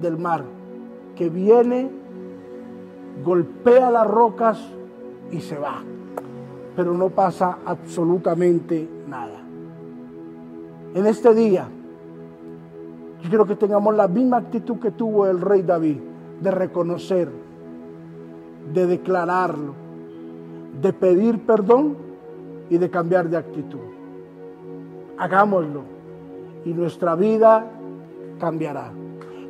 del 0.00 0.16
mar 0.16 0.44
que 1.16 1.28
viene, 1.28 1.90
golpea 3.24 3.90
las 3.90 4.06
rocas 4.06 4.60
y 5.32 5.40
se 5.40 5.58
va. 5.58 5.82
Pero 6.76 6.94
no 6.94 7.08
pasa 7.10 7.58
absolutamente 7.66 8.88
nada. 9.08 9.40
En 10.94 11.06
este 11.06 11.34
día, 11.34 11.68
yo 13.22 13.28
quiero 13.28 13.46
que 13.46 13.56
tengamos 13.56 13.94
la 13.94 14.08
misma 14.08 14.38
actitud 14.38 14.78
que 14.78 14.92
tuvo 14.92 15.26
el 15.26 15.40
rey 15.40 15.62
David, 15.62 15.98
de 16.40 16.50
reconocer, 16.50 17.28
de 18.72 18.86
declararlo, 18.86 19.74
de 20.80 20.92
pedir 20.92 21.44
perdón 21.44 21.96
y 22.70 22.78
de 22.78 22.90
cambiar 22.90 23.28
de 23.28 23.36
actitud. 23.36 23.80
Hagámoslo 25.16 25.82
y 26.64 26.72
nuestra 26.72 27.16
vida 27.16 27.66
cambiará. 28.38 28.92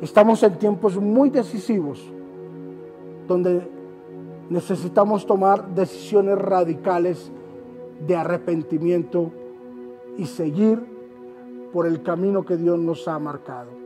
Estamos 0.01 0.41
en 0.43 0.57
tiempos 0.57 0.97
muy 0.97 1.29
decisivos 1.29 2.01
donde 3.27 3.69
necesitamos 4.49 5.27
tomar 5.27 5.75
decisiones 5.75 6.39
radicales 6.39 7.31
de 8.07 8.15
arrepentimiento 8.15 9.31
y 10.17 10.25
seguir 10.25 10.88
por 11.71 11.85
el 11.85 12.01
camino 12.03 12.45
que 12.45 12.57
Dios 12.57 12.79
nos 12.79 13.07
ha 13.07 13.19
marcado. 13.19 13.78